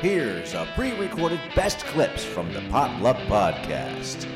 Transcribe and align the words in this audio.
Here's 0.00 0.54
a 0.54 0.66
pre 0.74 0.98
recorded 0.98 1.40
best 1.54 1.84
clips 1.84 2.24
from 2.24 2.50
the 2.54 2.62
Potluck 2.70 3.18
Podcast. 3.28 4.26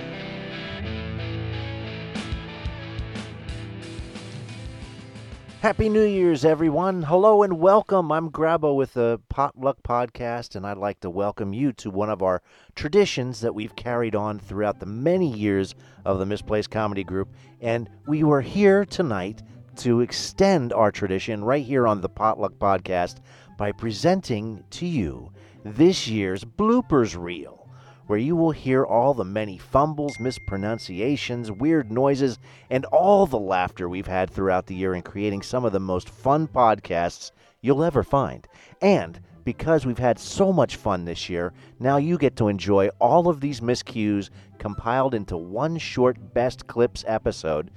Happy 5.62 5.88
New 5.88 6.04
Year's, 6.04 6.44
everyone. 6.44 7.02
Hello 7.04 7.42
and 7.42 7.58
welcome. 7.58 8.12
I'm 8.12 8.28
Grabo 8.28 8.76
with 8.76 8.92
the 8.92 9.18
Potluck 9.30 9.82
Podcast, 9.82 10.54
and 10.54 10.66
I'd 10.66 10.76
like 10.76 11.00
to 11.00 11.08
welcome 11.08 11.54
you 11.54 11.72
to 11.72 11.88
one 11.88 12.10
of 12.10 12.22
our 12.22 12.42
traditions 12.74 13.40
that 13.40 13.54
we've 13.54 13.74
carried 13.74 14.14
on 14.14 14.38
throughout 14.38 14.80
the 14.80 14.86
many 14.86 15.32
years 15.34 15.74
of 16.04 16.18
the 16.18 16.26
Misplaced 16.26 16.70
Comedy 16.70 17.04
Group. 17.04 17.30
And 17.62 17.88
we 18.06 18.22
were 18.22 18.42
here 18.42 18.84
tonight 18.84 19.42
to 19.76 20.02
extend 20.02 20.74
our 20.74 20.92
tradition 20.92 21.42
right 21.42 21.64
here 21.64 21.86
on 21.86 22.02
the 22.02 22.10
Potluck 22.10 22.52
Podcast 22.58 23.20
by 23.56 23.72
presenting 23.72 24.62
to 24.68 24.84
you 24.84 25.30
this 25.64 26.06
year's 26.06 26.44
bloopers 26.44 27.16
reel 27.18 27.64
where 28.06 28.18
you 28.18 28.36
will 28.36 28.50
hear 28.50 28.84
all 28.84 29.14
the 29.14 29.24
many 29.24 29.56
fumbles, 29.56 30.20
mispronunciations, 30.20 31.50
weird 31.50 31.90
noises, 31.90 32.38
and 32.68 32.84
all 32.86 33.26
the 33.26 33.38
laughter 33.38 33.88
we've 33.88 34.06
had 34.06 34.30
throughout 34.30 34.66
the 34.66 34.74
year 34.74 34.94
in 34.94 35.00
creating 35.00 35.40
some 35.40 35.64
of 35.64 35.72
the 35.72 35.80
most 35.80 36.10
fun 36.10 36.46
podcasts 36.46 37.30
you'll 37.62 37.82
ever 37.82 38.02
find. 38.02 38.46
And 38.82 39.18
because 39.44 39.86
we've 39.86 39.98
had 39.98 40.18
so 40.18 40.52
much 40.52 40.76
fun 40.76 41.04
this 41.04 41.28
year, 41.28 41.52
now 41.80 41.96
you 41.96 42.18
get 42.18 42.36
to 42.36 42.48
enjoy 42.48 42.88
all 42.98 43.28
of 43.28 43.40
these 43.40 43.60
miscues 43.60 44.28
compiled 44.58 45.14
into 45.14 45.36
one 45.36 45.78
short 45.78 46.34
best 46.34 46.66
clips 46.66 47.04
episode. 47.06 47.70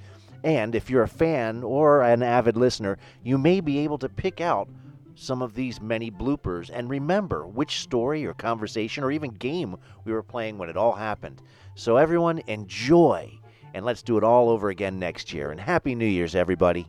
And 0.44 0.74
if 0.74 0.88
you're 0.90 1.02
a 1.02 1.08
fan 1.08 1.62
or 1.62 2.02
an 2.02 2.22
avid 2.22 2.56
listener, 2.56 2.98
you 3.22 3.38
may 3.38 3.60
be 3.60 3.78
able 3.78 3.98
to 3.98 4.08
pick 4.08 4.40
out 4.40 4.68
some 5.18 5.42
of 5.42 5.54
these 5.54 5.80
many 5.80 6.10
bloopers 6.10 6.70
and 6.72 6.88
remember 6.88 7.46
which 7.46 7.80
story 7.80 8.24
or 8.24 8.32
conversation 8.34 9.02
or 9.02 9.10
even 9.10 9.30
game 9.30 9.76
we 10.04 10.12
were 10.12 10.22
playing 10.22 10.58
when 10.58 10.68
it 10.68 10.76
all 10.76 10.92
happened. 10.92 11.42
So, 11.74 11.96
everyone, 11.96 12.40
enjoy, 12.46 13.30
and 13.74 13.84
let's 13.84 14.02
do 14.02 14.16
it 14.16 14.24
all 14.24 14.48
over 14.48 14.68
again 14.70 14.98
next 14.98 15.32
year. 15.32 15.50
And 15.50 15.60
Happy 15.60 15.94
New 15.94 16.06
Year's, 16.06 16.34
everybody. 16.34 16.88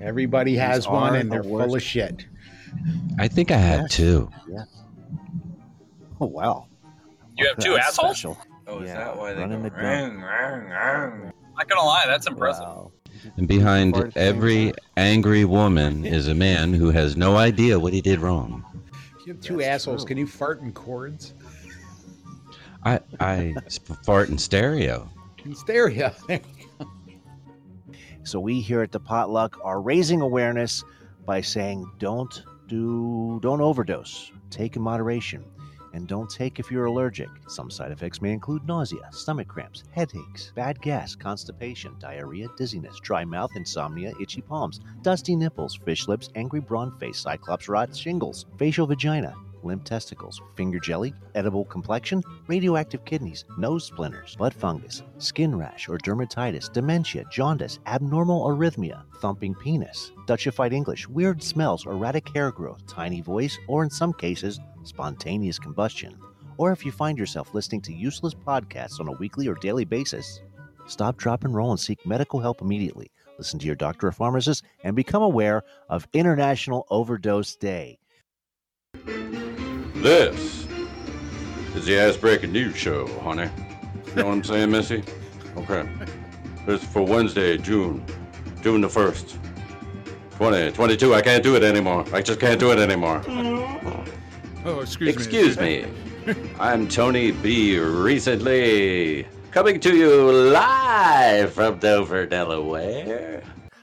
Everybody 0.00 0.56
has 0.56 0.88
one, 0.88 1.14
and 1.16 1.30
they're 1.30 1.42
full 1.44 1.74
of 1.74 1.82
shit. 1.82 2.26
I 3.18 3.28
think 3.28 3.50
I 3.50 3.56
had 3.58 3.90
two. 3.90 4.30
Yeah. 4.48 4.64
Oh, 6.20 6.26
wow. 6.26 6.66
You 7.36 7.46
have 7.48 7.58
two 7.58 7.76
assholes? 7.76 8.16
special. 8.18 8.38
Oh, 8.66 8.80
is 8.80 8.88
Yeah, 8.88 8.96
that 8.96 9.16
why 9.16 9.32
they 9.34 9.40
running 9.42 9.58
go 9.58 9.64
the 9.64 9.70
gun. 9.70 9.80
ring, 9.80 10.20
ring, 10.20 10.70
ring? 10.70 11.32
Not 11.56 11.68
gonna 11.68 11.82
lie, 11.86 12.04
that's 12.06 12.26
impressive. 12.26 12.64
Wow. 12.64 12.92
And 13.36 13.46
behind 13.48 13.94
Fart 13.94 14.08
at 14.08 14.14
the 14.14 14.20
same 14.20 14.36
every 14.36 14.72
angry 14.96 15.44
woman 15.44 16.04
is 16.04 16.28
a 16.28 16.34
man 16.34 16.72
who 16.74 16.90
has 16.90 17.16
no 17.16 17.36
idea 17.36 17.78
what 17.78 17.92
he 17.92 18.00
did 18.00 18.20
wrong. 18.20 18.64
You 19.26 19.34
have 19.34 19.42
two 19.42 19.58
That's 19.58 19.68
assholes. 19.68 20.02
true. 20.02 20.08
Can 20.08 20.18
you 20.18 20.26
fart 20.26 20.60
in 20.60 20.72
chords? 20.72 21.34
I 22.84 23.00
I 23.20 23.54
fart 24.04 24.28
in 24.28 24.38
stereo. 24.38 25.08
In 25.44 25.54
stereo. 25.54 26.12
So 28.24 28.38
we 28.38 28.60
here 28.60 28.82
at 28.82 28.92
the 28.92 29.00
Potluck 29.00 29.58
are 29.64 29.80
raising 29.80 30.20
awareness 30.20 30.84
by 31.26 31.40
saying 31.40 31.90
don't 31.98 32.42
do 32.68 33.40
don't 33.42 33.60
overdose. 33.60 34.30
Take 34.50 34.76
in 34.76 34.82
moderation. 34.82 35.44
And 35.92 36.08
don't 36.08 36.30
take 36.30 36.58
if 36.58 36.70
you're 36.70 36.86
allergic. 36.86 37.28
Some 37.48 37.70
side 37.70 37.92
effects 37.92 38.22
may 38.22 38.32
include 38.32 38.66
nausea, 38.66 39.08
stomach 39.12 39.48
cramps, 39.48 39.84
headaches, 39.92 40.52
bad 40.54 40.80
gas, 40.80 41.14
constipation, 41.14 41.94
diarrhea, 41.98 42.48
dizziness, 42.56 42.98
dry 43.00 43.24
mouth, 43.24 43.50
insomnia, 43.56 44.12
itchy 44.20 44.40
palms, 44.40 44.80
dusty 45.02 45.36
nipples, 45.36 45.76
fish 45.84 46.08
lips, 46.08 46.30
angry 46.34 46.60
brawn 46.60 46.96
face, 46.98 47.18
cyclops 47.18 47.68
rot, 47.68 47.94
shingles, 47.94 48.46
facial 48.58 48.86
vagina, 48.86 49.34
limp 49.64 49.84
testicles, 49.84 50.40
finger 50.56 50.78
jelly, 50.80 51.14
edible 51.34 51.64
complexion, 51.64 52.22
radioactive 52.46 53.04
kidneys, 53.04 53.44
nose 53.58 53.84
splinters, 53.84 54.36
blood 54.36 54.54
fungus, 54.54 55.02
skin 55.18 55.54
rash 55.54 55.88
or 55.88 55.98
dermatitis, 55.98 56.72
dementia, 56.72 57.24
jaundice, 57.30 57.78
abnormal 57.86 58.46
arrhythmia, 58.46 59.02
thumping 59.20 59.54
penis, 59.54 60.12
Dutchified 60.26 60.72
English, 60.72 61.08
weird 61.08 61.42
smells, 61.42 61.84
erratic 61.86 62.28
hair 62.28 62.50
growth, 62.52 62.86
tiny 62.86 63.20
voice, 63.20 63.58
or 63.66 63.82
in 63.82 63.90
some 63.90 64.12
cases, 64.12 64.60
spontaneous 64.84 65.58
combustion. 65.58 66.18
Or 66.58 66.72
if 66.72 66.84
you 66.84 66.92
find 66.92 67.18
yourself 67.18 67.54
listening 67.54 67.80
to 67.82 67.92
useless 67.92 68.34
podcasts 68.34 69.00
on 69.00 69.08
a 69.08 69.12
weekly 69.12 69.48
or 69.48 69.54
daily 69.54 69.84
basis, 69.84 70.40
stop, 70.86 71.16
drop, 71.16 71.44
and 71.44 71.54
roll 71.54 71.70
and 71.70 71.80
seek 71.80 72.04
medical 72.06 72.40
help 72.40 72.60
immediately. 72.60 73.10
Listen 73.38 73.58
to 73.58 73.66
your 73.66 73.74
doctor 73.74 74.08
or 74.08 74.12
pharmacist 74.12 74.64
and 74.84 74.94
become 74.94 75.22
aware 75.22 75.62
of 75.88 76.06
International 76.12 76.86
Overdose 76.90 77.56
Day. 77.56 77.98
This 79.94 80.66
is 81.74 81.86
the 81.86 81.98
Ass 81.98 82.16
Breaking 82.16 82.52
News 82.52 82.76
Show, 82.76 83.06
honey. 83.20 83.50
You 84.08 84.14
know 84.16 84.26
what 84.26 84.32
I'm 84.32 84.44
saying, 84.44 84.70
Missy? 84.70 85.02
Okay. 85.54 85.86
This 86.64 86.82
is 86.82 86.88
for 86.88 87.02
Wednesday, 87.02 87.58
June, 87.58 88.02
June 88.62 88.80
the 88.80 88.88
1st. 88.88 89.32
2022. 90.32 91.14
I 91.14 91.20
can't 91.20 91.42
do 91.42 91.56
it 91.56 91.62
anymore. 91.62 92.06
I 92.12 92.22
just 92.22 92.40
can't 92.40 92.58
do 92.58 92.72
it 92.72 92.78
anymore. 92.78 93.20
Oh, 94.64 94.78
excuse, 94.78 95.12
Excuse 95.12 95.58
me. 95.58 95.86
I'm 96.60 96.86
Tony 96.86 97.32
B. 97.32 97.80
Recently 97.80 99.26
coming 99.50 99.80
to 99.80 99.96
you 99.96 100.30
live 100.30 101.52
from 101.52 101.80
Dover, 101.80 102.26
Delaware. 102.26 103.42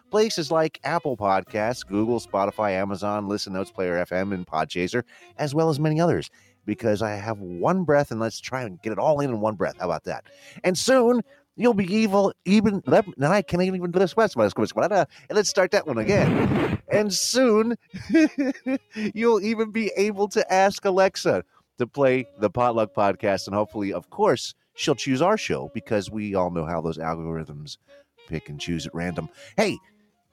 Places 0.10 0.52
like 0.52 0.80
Apple 0.86 1.18
Podcasts, 1.18 1.86
Google, 1.86 2.22
Spotify, 2.22 2.72
Amazon, 2.72 3.28
Listen 3.28 3.52
Notes, 3.52 3.72
Player 3.72 4.06
FM, 4.06 4.34
and 4.34 4.48
Podchaser, 4.48 5.04
as 5.38 5.54
well 5.54 5.70
as 5.70 5.82
many 5.82 6.00
others. 6.00 6.30
Because 6.66 7.02
I 7.02 7.12
have 7.12 7.40
one 7.40 7.84
breath, 7.84 8.10
and 8.12 8.22
let's 8.22 8.40
try 8.40 8.62
and 8.62 8.82
get 8.82 8.94
it 8.94 9.00
all 9.00 9.20
in 9.20 9.32
in 9.32 9.42
one 9.42 9.56
breath. 9.56 9.76
How 9.80 9.86
about 9.86 10.06
that? 10.06 10.24
And 10.64 10.78
soon 10.78 11.22
you'll 11.60 11.74
be 11.74 11.94
evil, 11.94 12.34
even. 12.46 12.82
Now 13.18 13.32
I 13.32 13.42
can't 13.42 13.62
even 13.62 13.92
do 13.92 14.00
this. 14.00 14.16
And 14.18 15.10
let's 15.30 15.50
start 15.50 15.72
that 15.72 15.86
one 15.86 15.98
again. 15.98 16.80
And 16.92 17.14
soon 17.14 17.76
you'll 19.14 19.42
even 19.42 19.72
be 19.72 19.92
able 19.96 20.28
to 20.30 20.54
ask 20.54 20.86
Alexa 20.86 21.44
to 21.78 21.88
play 21.88 22.28
the 22.40 22.50
Potluck 22.50 22.94
Podcast, 22.94 23.48
and 23.48 23.56
hopefully, 23.56 23.94
of 23.94 24.10
course, 24.10 24.54
she'll 24.76 24.96
choose 24.96 25.22
our 25.22 25.38
show 25.38 25.70
because 25.74 26.10
we 26.12 26.36
all 26.36 26.52
know 26.52 26.66
how 26.66 26.82
those 26.82 26.98
algorithms 26.98 27.78
pick 28.28 28.50
and 28.50 28.60
choose 28.60 28.86
at 28.86 28.94
random. 28.94 29.30
Hey, 29.56 29.78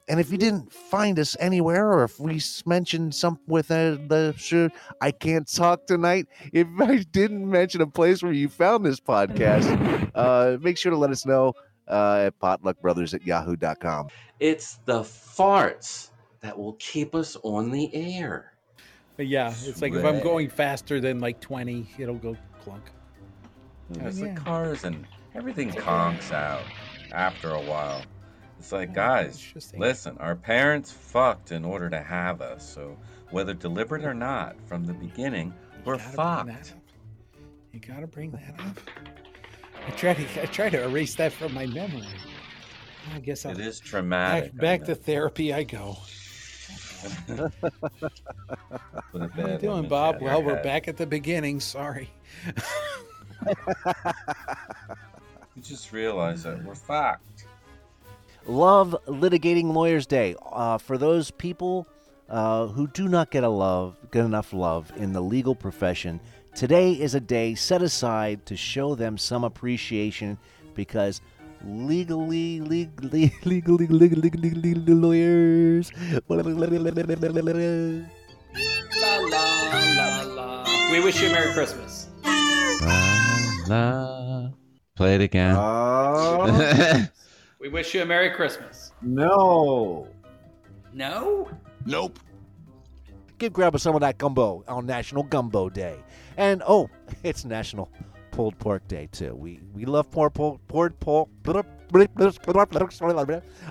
and 0.07 0.19
if 0.19 0.31
you 0.31 0.37
didn't 0.37 0.71
find 0.71 1.19
us 1.19 1.35
anywhere, 1.39 1.91
or 1.91 2.03
if 2.03 2.19
we 2.19 2.41
mentioned 2.65 3.13
something 3.13 3.43
with 3.47 3.69
uh, 3.71 3.97
the 4.07 4.33
show, 4.37 4.69
I 5.01 5.11
can't 5.11 5.51
talk 5.51 5.85
tonight. 5.85 6.27
If 6.53 6.67
I 6.79 6.97
didn't 6.97 7.49
mention 7.49 7.81
a 7.81 7.87
place 7.87 8.23
where 8.23 8.31
you 8.31 8.47
found 8.47 8.85
this 8.85 8.99
podcast, 8.99 10.11
uh, 10.15 10.57
make 10.61 10.77
sure 10.77 10.91
to 10.91 10.97
let 10.97 11.11
us 11.11 11.25
know 11.25 11.53
uh, 11.87 12.27
at 12.27 12.39
potluckbrothers 12.39 13.13
at 13.13 13.25
yahoo.com. 13.25 14.07
It's 14.39 14.79
the 14.85 15.01
farts 15.01 16.11
that 16.39 16.57
will 16.57 16.73
keep 16.73 17.13
us 17.13 17.35
on 17.43 17.71
the 17.71 17.93
air. 17.93 18.53
But 19.17 19.27
yeah, 19.27 19.53
it's 19.63 19.81
like 19.81 19.93
if 19.93 20.05
I'm 20.05 20.21
going 20.21 20.47
faster 20.47 21.01
than 21.01 21.19
like 21.19 21.41
20, 21.41 21.87
it'll 21.97 22.15
go 22.15 22.37
clunk. 22.61 22.83
Because 23.91 24.19
yeah. 24.19 24.33
the 24.33 24.39
cars 24.39 24.83
and 24.83 25.05
everything 25.33 25.71
conks 25.71 26.31
out 26.31 26.63
after 27.11 27.51
a 27.51 27.61
while. 27.61 28.03
It's 28.59 28.71
like, 28.71 28.93
guys, 28.93 29.53
listen, 29.77 30.17
our 30.17 30.35
parents 30.35 30.91
fucked 30.91 31.51
in 31.51 31.63
order 31.63 31.89
to 31.89 32.01
have 32.01 32.41
us. 32.41 32.67
So 32.67 32.97
whether 33.29 33.53
deliberate 33.53 34.03
or 34.03 34.13
not, 34.13 34.55
from 34.67 34.85
the 34.85 34.93
beginning, 34.93 35.53
we're 35.85 35.97
Gotta 35.97 36.15
bring 36.15 36.47
that 36.47 36.65
fucked. 36.65 36.73
You 37.71 37.79
gotta 37.79 38.07
bring 38.07 38.31
that 38.31 38.55
up. 38.59 38.79
I 39.85 39.91
try 39.91 40.13
to 40.13 40.41
I 40.41 40.45
try 40.47 40.69
to 40.69 40.83
erase 40.83 41.15
that 41.15 41.31
from 41.31 41.53
my 41.53 41.65
memory. 41.67 42.07
I 43.13 43.19
guess 43.19 43.45
I'll 43.45 43.51
It 43.53 43.59
is 43.59 43.79
traumatic. 43.79 44.53
back, 44.53 44.79
back 44.79 44.87
to 44.87 44.95
therapy 44.95 45.53
I 45.53 45.63
go. 45.63 45.97
How 47.27 47.47
you 49.13 49.57
doing, 49.59 49.87
Bob? 49.87 50.19
Well, 50.19 50.41
we're 50.43 50.55
head. 50.55 50.63
back 50.63 50.87
at 50.87 50.97
the 50.97 51.05
beginning. 51.05 51.59
Sorry. 51.59 52.09
You 55.57 55.63
just 55.63 55.91
realize 55.91 56.43
that 56.43 56.63
we're 56.63 56.75
fucked. 56.75 57.36
Love 58.47 58.95
Litigating 59.07 59.73
Lawyers 59.73 60.07
Day. 60.07 60.33
Uh, 60.53 60.77
for 60.77 60.97
those 60.97 61.31
people 61.31 61.85
uh, 62.29 62.67
who 62.67 62.87
do 62.87 63.09
not 63.09 63.29
get 63.29 63.43
a 63.43 63.49
love, 63.49 63.97
get 64.11 64.23
enough 64.23 64.53
love 64.53 64.89
in 64.95 65.11
the 65.11 65.19
legal 65.21 65.53
profession, 65.53 66.21
today 66.55 66.93
is 66.93 67.13
a 67.13 67.19
day 67.19 67.55
set 67.55 67.81
aside 67.81 68.45
to 68.45 68.55
show 68.55 68.95
them 68.95 69.17
some 69.17 69.43
appreciation 69.43 70.37
because 70.75 71.19
legally, 71.65 72.61
legally, 72.71 73.33
legally, 73.43 73.87
legally, 73.87 74.15
legally, 74.15 74.51
legally 74.51 74.93
lawyers. 74.93 75.91
La 76.29 76.37
la 76.37 76.43
la 76.43 76.53
la. 80.23 80.63
We 80.89 81.01
wish 81.01 81.21
you 81.21 81.27
a 81.27 81.31
Merry 81.33 81.51
Christmas. 81.53 82.07
La, 82.81 83.65
la. 83.67 84.51
Play 84.95 85.15
it 85.15 85.21
again. 85.21 85.53
Oh 85.57 87.07
We 87.59 87.69
wish 87.69 87.93
you 87.93 88.03
a 88.03 88.05
Merry 88.05 88.29
Christmas. 88.29 88.91
no! 89.01 90.07
No? 90.93 91.49
Nope. 91.85 92.19
give 93.37 93.53
grandpa 93.53 93.77
some 93.77 93.95
of 93.95 94.01
that 94.01 94.17
gumbo 94.17 94.63
on 94.67 94.85
National 94.85 95.23
Gumbo 95.23 95.69
Day. 95.69 95.97
And 96.37 96.61
oh, 96.67 96.89
it's 97.23 97.45
National 97.45 97.89
Pulled 98.31 98.57
Pork 98.59 98.87
Day 98.87 99.07
too. 99.11 99.33
We 99.35 99.59
we 99.73 99.85
love 99.85 100.11
pork 100.11 100.33
pork 100.33 100.59
pork 100.67 100.99
pork. 100.99 101.65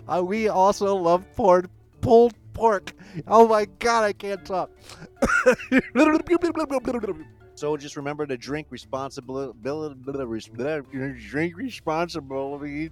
Uh, 0.08 0.22
we 0.24 0.48
also 0.48 0.96
love 0.96 1.24
pork 1.36 1.70
pulled 2.00 2.34
pork. 2.54 2.92
Oh 3.28 3.46
my 3.46 3.66
god, 3.78 4.02
I 4.04 4.12
can't 4.12 4.44
talk. 4.44 4.70
so 7.54 7.76
just 7.76 7.96
remember 7.96 8.26
to 8.26 8.36
drink 8.36 8.66
responsibly. 8.70 9.52
Drink 9.62 11.56
responsibly. 11.56 12.88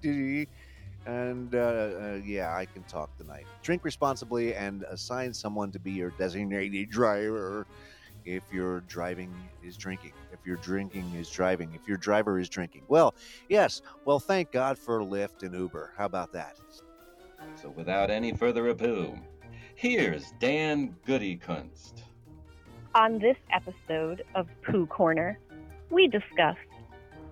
And 1.06 1.54
uh, 1.54 1.58
uh, 1.58 2.20
yeah, 2.24 2.56
I 2.56 2.64
can 2.64 2.82
talk 2.84 3.16
tonight. 3.18 3.46
Drink 3.62 3.84
responsibly 3.84 4.54
and 4.54 4.84
assign 4.84 5.34
someone 5.34 5.70
to 5.72 5.78
be 5.78 5.92
your 5.92 6.10
designated 6.18 6.90
driver 6.90 7.66
if 8.24 8.42
your 8.50 8.80
driving 8.82 9.32
is 9.62 9.76
drinking, 9.76 10.12
if 10.32 10.38
your 10.46 10.56
drinking 10.56 11.12
is 11.14 11.28
driving, 11.28 11.70
if 11.74 11.86
your 11.86 11.98
driver 11.98 12.38
is 12.38 12.48
drinking. 12.48 12.82
Well, 12.88 13.14
yes. 13.48 13.82
Well, 14.04 14.18
thank 14.18 14.50
God 14.50 14.78
for 14.78 15.00
Lyft 15.00 15.42
and 15.42 15.54
Uber. 15.54 15.92
How 15.96 16.06
about 16.06 16.32
that? 16.32 16.56
So 17.60 17.68
without 17.70 18.10
any 18.10 18.32
further 18.32 18.68
ado, 18.68 19.18
here's 19.74 20.32
Dan 20.40 20.96
Goodykunst. 21.06 22.02
On 22.94 23.18
this 23.18 23.36
episode 23.52 24.22
of 24.34 24.46
Poo 24.62 24.86
Corner, 24.86 25.38
we 25.90 26.06
discussed 26.06 26.60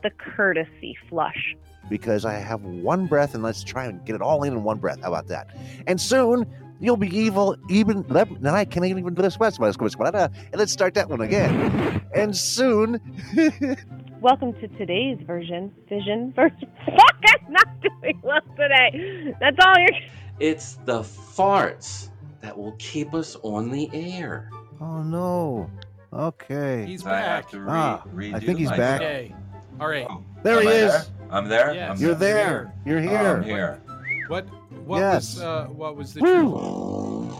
the 0.03 0.11
courtesy 0.11 0.97
flush. 1.09 1.57
Because 1.89 2.25
I 2.25 2.35
have 2.35 2.63
one 2.63 3.07
breath 3.07 3.35
and 3.35 3.43
let's 3.43 3.63
try 3.63 3.85
and 3.87 4.05
get 4.05 4.15
it 4.15 4.23
all 4.23 4.43
in 4.45 4.53
in 4.55 4.63
one 4.65 4.79
breath. 4.79 5.01
How 5.03 5.09
about 5.09 5.27
that? 5.29 5.49
And 5.87 6.01
soon 6.01 6.47
you'll 6.81 6.97
be 6.97 7.15
evil 7.17 7.57
even 7.71 8.05
now 8.41 8.55
I 8.55 8.65
can't 8.65 8.85
even 8.87 9.15
do 9.15 9.23
this 9.23 9.37
and 9.37 10.55
let's 10.55 10.73
start 10.73 10.95
that 10.95 11.09
one 11.09 11.21
again. 11.21 12.03
And 12.15 12.37
soon 12.37 13.01
Welcome 14.21 14.53
to 14.55 14.69
today's 14.69 15.19
version. 15.27 15.73
Vision 15.89 16.33
version. 16.35 16.71
Fuck, 16.87 17.17
I'm 17.47 17.53
not 17.53 17.69
doing 17.83 18.21
well 18.23 18.41
today. 18.57 19.35
That's 19.41 19.57
all 19.65 19.75
you're. 19.79 20.01
It's 20.39 20.75
the 20.85 21.01
farts 21.01 22.11
that 22.41 22.57
will 22.57 22.73
keep 22.79 23.15
us 23.15 23.37
on 23.43 23.71
the 23.71 23.91
air. 23.93 24.49
Oh 24.81 25.03
no. 25.03 25.69
Okay. 26.13 26.85
He's 26.87 27.05
I 27.05 27.17
have 27.17 27.43
back. 27.45 27.51
to 27.51 27.61
re- 27.61 27.67
Ah, 27.69 28.03
redo 28.15 28.35
I 28.35 28.41
think 28.41 28.59
he's 28.59 28.71
my- 28.71 28.77
back. 28.77 29.01
Okay. 29.01 29.35
All 29.83 29.89
right. 29.89 30.07
Oh, 30.09 30.23
There 30.45 30.59
am 30.59 30.63
he 30.63 30.69
I 30.69 30.73
is. 30.75 30.93
there? 30.93 31.03
I'm 31.29 31.49
there. 31.49 31.75
Yes. 31.75 31.91
I'm 31.91 31.99
You're 32.07 32.15
there. 32.15 32.35
there. 32.37 32.73
You're 32.87 32.99
Oh, 32.99 33.03
here. 33.03 33.37
I'm 33.37 33.43
here. 33.43 33.81
What? 34.29 34.45
What 34.87 34.99
Yes. 35.01 35.35
was? 35.35 35.43
Uh, 35.43 35.67
what 35.75 35.97
was 35.97 36.15
the 36.15 36.21
Woo. 36.21 37.27
truth? 37.29 37.37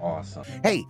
Awesome. 0.00 0.44
Hey, 0.62 0.84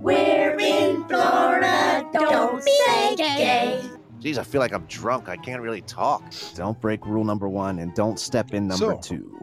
We're 0.00 0.56
in 0.58 1.04
Florida, 1.04 2.08
don't 2.12 2.62
say 2.62 3.16
gay. 3.16 3.82
Geez, 4.20 4.38
I 4.38 4.42
feel 4.44 4.60
like 4.60 4.72
I'm 4.72 4.84
drunk. 4.86 5.28
I 5.28 5.36
can't 5.36 5.62
really 5.62 5.82
talk. 5.82 6.22
Don't 6.54 6.78
break 6.80 7.04
rule 7.06 7.24
number 7.24 7.48
one 7.48 7.78
and 7.78 7.94
don't 7.94 8.18
step 8.18 8.52
in 8.52 8.68
number 8.68 8.84
So- 8.92 8.98
two. 8.98 9.40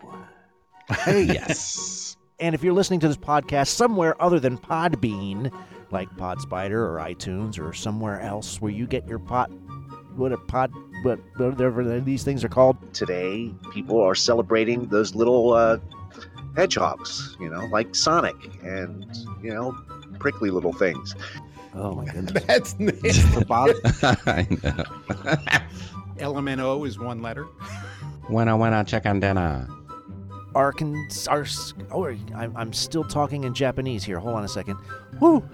Hey, 0.90 1.24
Yes. 1.34 2.16
And 2.40 2.54
if 2.54 2.64
you're 2.64 2.74
listening 2.74 3.00
to 3.02 3.08
this 3.08 3.18
podcast 3.18 3.68
somewhere 3.70 4.20
other 4.22 4.40
than 4.40 4.58
Podbean, 4.60 5.52
like 5.90 6.08
Podspider 6.18 6.72
or 6.72 6.98
iTunes 6.98 7.60
or 7.60 7.74
somewhere 7.74 8.22
else 8.22 8.62
where 8.62 8.72
you 8.72 8.86
get 8.86 9.08
your 9.08 9.18
pot, 9.20 9.50
what 10.16 10.32
a 10.32 10.38
pod, 10.38 10.72
what 11.04 11.20
whatever 11.38 12.00
these 12.00 12.24
things 12.24 12.44
are 12.44 12.50
called. 12.50 12.78
Today, 12.94 13.52
people 13.74 14.00
are 14.00 14.14
celebrating 14.16 14.86
those 14.88 15.16
little 15.16 15.54
uh, 15.54 15.78
hedgehogs, 16.56 17.36
you 17.40 17.50
know, 17.50 17.66
like 17.72 17.96
Sonic 17.96 18.36
and 18.64 19.06
you 19.42 19.52
know, 19.54 19.76
prickly 20.20 20.50
little 20.50 20.74
things. 20.74 21.16
Oh 21.74 21.94
my 21.96 22.06
goodness! 22.12 22.44
That's 22.46 22.80
nasty. 22.80 23.12
For 23.22 23.46
Bob, 23.46 23.70
I 24.04 24.48
know. 24.50 24.84
LMNO 26.18 26.88
is 26.88 26.98
one 27.00 27.22
letter. 27.22 27.46
when 28.28 28.48
I 28.50 28.54
went 28.56 28.74
out 28.76 28.88
checking 28.88 29.20
dinner. 29.20 29.68
Arkansas. 30.56 31.74
Oh, 31.92 32.06
I'm, 32.36 32.56
I'm 32.58 32.74
still 32.74 33.04
talking 33.04 33.44
in 33.44 33.54
Japanese 33.54 34.04
here. 34.04 34.18
Hold 34.20 34.36
on 34.36 34.44
a 34.44 34.48
second. 34.48 34.78
Woo. 35.20 35.48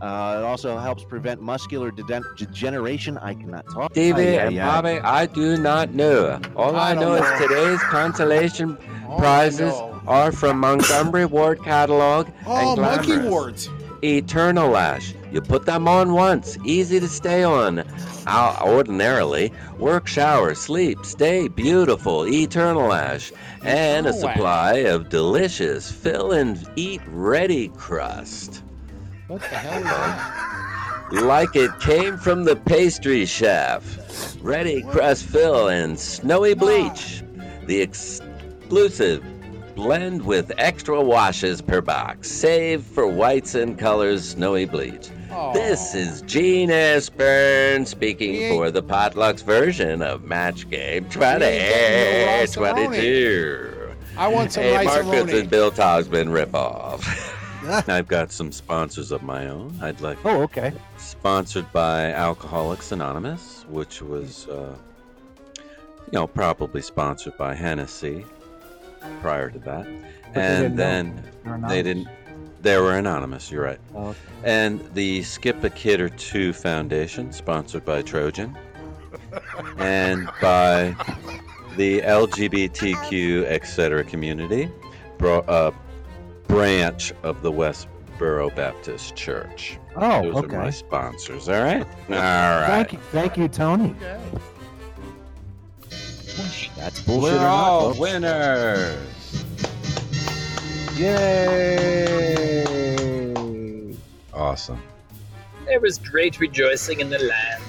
Uh, 0.00 0.36
it 0.38 0.44
also 0.44 0.76
helps 0.78 1.04
prevent 1.04 1.40
muscular 1.42 1.90
de- 1.90 2.02
degeneration. 2.36 3.16
I 3.18 3.34
cannot 3.34 3.66
talk. 3.70 3.92
David 3.92 4.28
Ay, 4.28 4.38
ay, 4.38 4.46
and 4.46 4.58
ay. 4.58 4.66
Bobby, 4.66 5.00
I 5.00 5.26
do 5.26 5.56
not 5.58 5.92
know. 5.94 6.40
All 6.54 6.76
I, 6.76 6.90
I 6.90 6.94
know, 6.94 7.16
don't 7.16 7.24
is 7.34 7.40
today's 7.48 7.80
consolation 7.84 8.78
Oh, 9.08 9.16
prizes 9.18 9.72
are 10.06 10.32
from 10.32 10.58
Montgomery 10.60 11.24
Ward 11.26 11.62
catalog 11.62 12.28
Oh, 12.46 12.72
and 12.72 12.80
monkey 12.80 13.06
Glamorous. 13.16 13.30
wards. 13.30 13.68
Eternal 14.02 14.70
Lash. 14.70 15.14
You 15.32 15.40
put 15.40 15.66
them 15.66 15.88
on 15.88 16.12
once, 16.12 16.56
easy 16.64 17.00
to 17.00 17.08
stay 17.08 17.42
on. 17.42 17.80
Uh, 18.26 18.58
ordinarily, 18.64 19.52
work, 19.78 20.06
shower, 20.06 20.54
sleep, 20.54 21.04
stay 21.04 21.48
beautiful. 21.48 22.26
Eternal 22.26 22.88
Lash. 22.88 23.32
And 23.62 24.06
a 24.06 24.12
supply 24.12 24.74
of 24.74 25.08
delicious 25.08 25.90
fill 25.90 26.32
and 26.32 26.68
eat 26.76 27.00
ready 27.06 27.68
crust. 27.68 28.62
What 29.26 29.40
the 29.40 29.46
hell 29.46 29.78
is 29.78 29.84
that? 29.84 31.22
Like 31.24 31.54
it 31.54 31.78
came 31.80 32.16
from 32.16 32.44
the 32.44 32.56
pastry 32.56 33.26
chef. 33.26 34.36
Ready 34.40 34.82
crust 34.82 35.24
fill 35.24 35.68
and 35.68 35.98
snowy 35.98 36.54
bleach. 36.54 37.22
The 37.66 37.80
exclusive 37.80 39.24
blend 39.76 40.24
with 40.24 40.50
extra 40.56 41.00
washes 41.00 41.60
per 41.60 41.80
box. 41.82 42.28
Save 42.30 42.82
for 42.82 43.06
whites 43.06 43.54
and 43.54 43.78
colors 43.78 44.30
snowy 44.30 44.64
bleach. 44.64 45.10
This 45.52 45.94
is 45.94 46.22
Gene 46.22 46.70
Aspern 46.70 47.86
speaking 47.86 48.34
He 48.34 48.48
for 48.48 48.70
the 48.70 48.82
Potlucks 48.82 49.44
version 49.44 50.00
of 50.00 50.24
Match 50.24 50.68
Game 50.70 51.04
getting 51.10 51.40
no 51.40 52.46
2022. 52.46 53.92
I 54.16 54.28
want 54.28 54.50
some 54.50 54.62
Hey, 54.62 54.74
rice 54.76 55.04
Marcus 55.04 55.34
and 55.34 55.50
Bill 55.50 55.70
Togsman 55.70 56.28
ripoff. 56.30 57.04
I've 57.88 58.08
got 58.08 58.32
some 58.32 58.50
sponsors 58.50 59.12
of 59.12 59.22
my 59.22 59.48
own. 59.48 59.78
I'd 59.82 60.00
like 60.00 60.16
Oh, 60.24 60.42
okay. 60.44 60.72
sponsored 60.96 61.70
by 61.72 62.12
Alcoholics 62.12 62.92
Anonymous, 62.92 63.66
which 63.68 64.00
was, 64.00 64.48
uh, 64.48 64.74
you 65.58 66.12
know, 66.12 66.26
probably 66.26 66.80
sponsored 66.80 67.36
by 67.36 67.54
Hennessy 67.54 68.24
prior 69.20 69.50
to 69.50 69.58
that. 69.60 69.84
they 70.34 70.40
and 70.40 70.78
then 70.78 71.14
They're 71.16 71.22
they 71.44 71.50
anonymous. 71.50 71.82
didn't, 71.84 72.08
they 72.62 72.78
were 72.78 72.94
anonymous, 72.96 73.50
you're 73.50 73.62
right. 73.64 73.80
Oh, 73.94 74.08
okay. 74.08 74.18
And 74.44 74.80
the 74.94 75.22
Skip 75.22 75.62
a 75.64 75.70
Kid 75.70 76.00
or 76.00 76.08
Two 76.08 76.52
Foundation, 76.52 77.32
sponsored 77.32 77.84
by 77.84 78.02
Trojan, 78.02 78.56
and 79.78 80.28
by 80.40 80.94
the 81.76 82.00
LGBTQ 82.00 83.44
etc. 83.44 84.02
community, 84.04 84.70
bro- 85.18 85.40
uh, 85.40 85.70
branch 86.48 87.12
of 87.22 87.42
the 87.42 87.52
Westboro 87.52 88.54
Baptist 88.54 89.14
Church. 89.16 89.78
Oh, 89.96 90.30
Those 90.32 90.44
are 90.44 90.48
my 90.48 90.70
sponsors. 90.70 91.48
All 91.48 91.62
right. 91.62 91.86
All 92.08 92.14
right. 92.16 92.66
Thank 92.66 92.92
you, 92.92 92.98
thank 93.12 93.36
you, 93.36 93.48
Tony. 93.48 93.94
That's 96.76 97.00
bullshit 97.00 97.32
We're 97.32 97.38
or 97.38 97.40
not, 97.40 97.46
all 97.46 97.80
folks. 97.88 97.98
winners. 97.98 99.44
Yay! 100.98 102.64
Awesome. 104.32 104.82
There 105.66 105.80
was 105.80 105.98
great 105.98 106.38
rejoicing 106.38 107.00
in 107.00 107.10
the 107.10 107.18
land. 107.18 107.62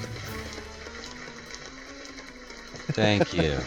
Thank 2.93 3.33
you. 3.37 3.57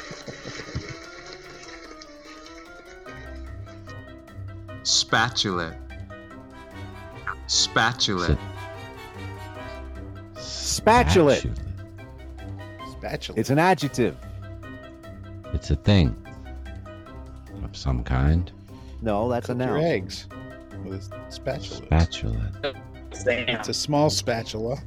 Spatula. 4.82 5.74
Spatula. 7.46 8.38
Spatula. 10.38 11.36
Spatula. 12.90 13.38
It's 13.38 13.50
an 13.50 13.58
adjective. 13.58 14.16
It's 15.60 15.70
a 15.70 15.76
thing 15.76 16.16
of 17.62 17.76
some 17.76 18.02
kind. 18.02 18.50
No, 19.02 19.28
that's 19.28 19.50
a 19.50 19.54
Cook 19.54 19.66
your 19.66 19.76
noun. 19.76 19.84
eggs 19.84 20.26
with 20.86 21.12
a 21.12 21.30
spatula. 21.30 21.84
Spatula. 21.86 22.52
It's 23.12 23.68
a 23.68 23.74
small 23.74 24.08
spatula. 24.08 24.78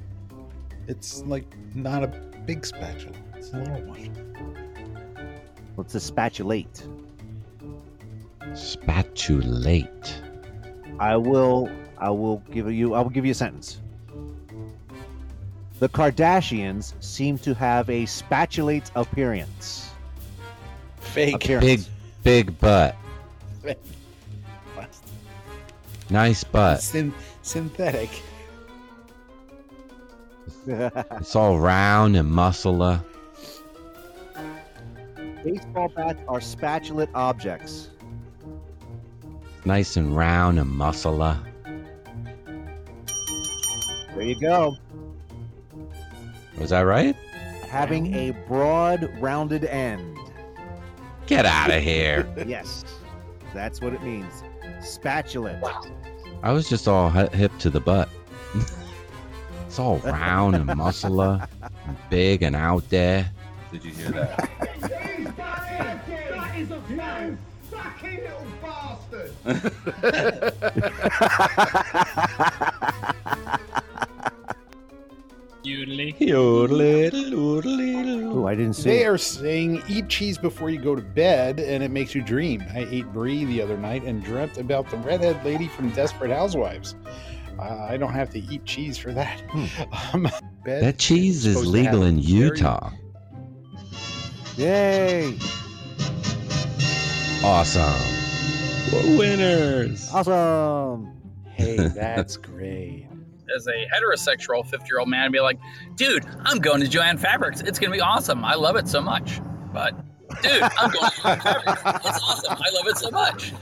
It's 0.87 1.21
like 1.25 1.45
not 1.75 2.03
a 2.03 2.07
big 2.47 2.65
spatula. 2.65 3.13
It's 3.35 3.53
a 3.53 3.57
little 3.57 3.81
one. 3.83 5.15
What's 5.75 5.93
a 5.93 5.99
spatulate? 5.99 6.87
Spatulate. 8.53 10.11
I 10.99 11.15
will. 11.17 11.69
I 11.99 12.09
will 12.09 12.37
give 12.51 12.71
you. 12.71 12.95
I 12.95 13.01
will 13.01 13.11
give 13.11 13.25
you 13.25 13.31
a 13.31 13.35
sentence. 13.35 13.79
The 15.77 15.89
Kardashians 15.89 16.93
seem 16.99 17.37
to 17.39 17.53
have 17.53 17.91
a 17.91 18.05
spatulate 18.05 18.89
appearance. 18.95 19.91
Fake. 21.13 21.35
Appearance. 21.35 21.65
Big, 21.65 21.81
big 22.23 22.59
butt. 22.59 22.95
Nice 26.09 26.43
butt. 26.43 26.81
Syn- 26.81 27.13
synthetic. 27.41 28.09
It's 30.65 31.35
all 31.35 31.59
round 31.59 32.15
and 32.15 32.29
muscular. 32.31 33.03
Baseball 35.43 35.89
bats 35.89 36.21
are 36.29 36.39
spatulate 36.39 37.09
objects. 37.13 37.89
Nice 39.65 39.97
and 39.97 40.15
round 40.15 40.57
and 40.59 40.69
muscular. 40.69 41.37
There 44.15 44.21
you 44.21 44.39
go. 44.39 44.77
Was 46.57 46.69
that 46.69 46.81
right? 46.81 47.15
Having 47.67 48.13
a 48.13 48.31
broad, 48.47 49.11
rounded 49.19 49.65
end. 49.65 50.17
Get 51.27 51.45
out 51.45 51.71
of 51.71 51.81
here. 51.81 52.27
yes, 52.45 52.83
that's 53.53 53.81
what 53.81 53.93
it 53.93 54.03
means. 54.03 54.43
Spatulate. 54.79 55.61
I 56.41 56.51
was 56.51 56.67
just 56.67 56.87
all 56.87 57.09
hip 57.09 57.51
to 57.59 57.69
the 57.69 57.79
butt. 57.79 58.09
it's 59.65 59.79
all 59.79 59.97
round 59.99 60.55
and 60.55 60.65
muscular, 60.75 61.47
and 61.87 61.97
big 62.09 62.43
and 62.43 62.55
out 62.55 62.89
there. 62.89 63.31
Did 63.71 63.85
you 63.85 63.91
hear 63.91 64.11
that? 64.11 64.49
That 65.37 66.59
is 66.59 66.69
a 66.69 66.81
fat, 66.81 67.33
fucking 67.71 68.19
little 68.21 68.45
bastard. 68.61 69.31
Ooh, 76.31 77.57
I 78.47 78.55
didn't 78.55 78.73
see 78.73 78.89
They 78.89 79.03
it. 79.03 79.07
are 79.07 79.17
saying 79.17 79.83
eat 79.87 80.07
cheese 80.09 80.37
before 80.37 80.69
you 80.69 80.79
go 80.81 80.95
to 80.95 81.01
bed 81.01 81.59
and 81.59 81.83
it 81.83 81.91
makes 81.91 82.13
you 82.15 82.21
dream. 82.21 82.63
I 82.73 82.87
ate 82.89 83.11
brie 83.13 83.45
the 83.45 83.61
other 83.61 83.77
night 83.77 84.03
and 84.03 84.23
dreamt 84.23 84.57
about 84.57 84.89
the 84.89 84.97
redhead 84.97 85.43
lady 85.45 85.67
from 85.67 85.89
Desperate 85.91 86.31
Housewives. 86.31 86.95
Uh, 87.59 87.87
I 87.89 87.97
don't 87.97 88.13
have 88.13 88.29
to 88.31 88.39
eat 88.39 88.65
cheese 88.65 88.97
for 88.97 89.11
that. 89.13 89.41
Um, 90.13 90.27
bed 90.63 90.83
That 90.83 90.97
cheese 90.97 91.45
is 91.45 91.65
legal 91.67 92.01
have 92.01 92.09
in 92.09 92.21
very- 92.21 92.33
Utah. 92.49 92.89
Yay! 94.57 95.37
Awesome. 97.43 98.01
We're 98.91 99.17
winners. 99.17 100.09
Awesome. 100.13 101.11
Hey, 101.51 101.75
that's 101.77 102.37
great. 102.49 103.07
As 103.55 103.67
a 103.67 103.87
heterosexual 103.93 104.65
50 104.65 104.87
year 104.87 104.99
old 104.99 105.09
man, 105.09 105.25
I'd 105.25 105.31
be 105.31 105.39
like, 105.39 105.59
dude, 105.95 106.25
I'm 106.43 106.59
going 106.59 106.81
to 106.81 106.87
Jo-Ann 106.87 107.17
Fabrics. 107.17 107.61
It's 107.61 107.79
going 107.79 107.91
to 107.91 107.97
be 107.97 108.01
awesome. 108.01 108.43
I 108.45 108.55
love 108.55 108.75
it 108.75 108.87
so 108.87 109.01
much. 109.01 109.41
But, 109.73 109.95
dude, 110.41 110.61
I'm 110.61 110.91
going 110.91 111.09
to 111.09 111.21
Jo-Ann 111.21 111.39
Fabrics. 111.41 111.81
It's 112.05 112.23
awesome. 112.23 112.53
I 112.53 112.69
love 112.73 112.87
it 112.87 112.97
so 112.97 113.11
much. 113.11 113.53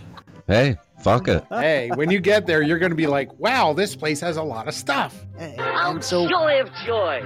Hey, 0.48 0.76
fuck 1.02 1.28
it. 1.28 1.46
hey, 1.50 1.92
when 1.96 2.12
you 2.12 2.20
get 2.20 2.46
there, 2.46 2.62
you're 2.62 2.80
going 2.80 2.92
to 2.92 2.96
be 2.96 3.08
like, 3.08 3.32
wow, 3.40 3.74
this 3.74 3.96
place 3.96 4.20
has 4.22 4.38
a 4.38 4.44
lot 4.44 4.68
of 4.68 4.74
stuff. 4.74 5.26
Oh, 5.40 5.98
joy 6.00 6.62
of 6.62 6.70
joy. 6.86 7.24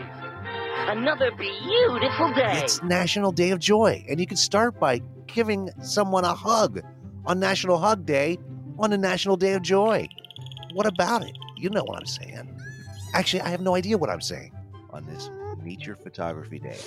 Another 0.88 1.32
beautiful 1.32 2.32
day. 2.34 2.62
It's 2.64 2.84
National 2.84 3.32
Day 3.32 3.50
of 3.50 3.60
Joy, 3.60 4.06
and 4.08 4.20
you 4.20 4.28
can 4.28 4.38
start 4.38 4.80
by 4.80 5.02
giving 5.26 5.72
someone 5.82 6.26
a 6.26 6.34
hug 6.36 6.82
on 7.26 7.40
National 7.40 7.80
Hug 7.80 8.06
Day 8.06 8.38
on 8.78 8.92
the 8.92 8.98
National 8.98 9.36
Day 9.36 9.54
of 9.54 9.64
Joy. 9.64 10.08
What 10.74 10.86
about 10.86 11.24
it? 11.24 11.36
You 11.56 11.70
know 11.70 11.84
what 11.84 12.00
I'm 12.00 12.06
saying. 12.06 12.50
Actually, 13.14 13.42
I 13.42 13.50
have 13.50 13.62
no 13.62 13.76
idea 13.76 13.98
what 13.98 14.10
I'm 14.10 14.22
saying 14.22 14.52
on 14.92 15.06
this 15.06 15.30
Nature 15.64 15.96
Photography 15.96 16.60
Day, 16.60 16.78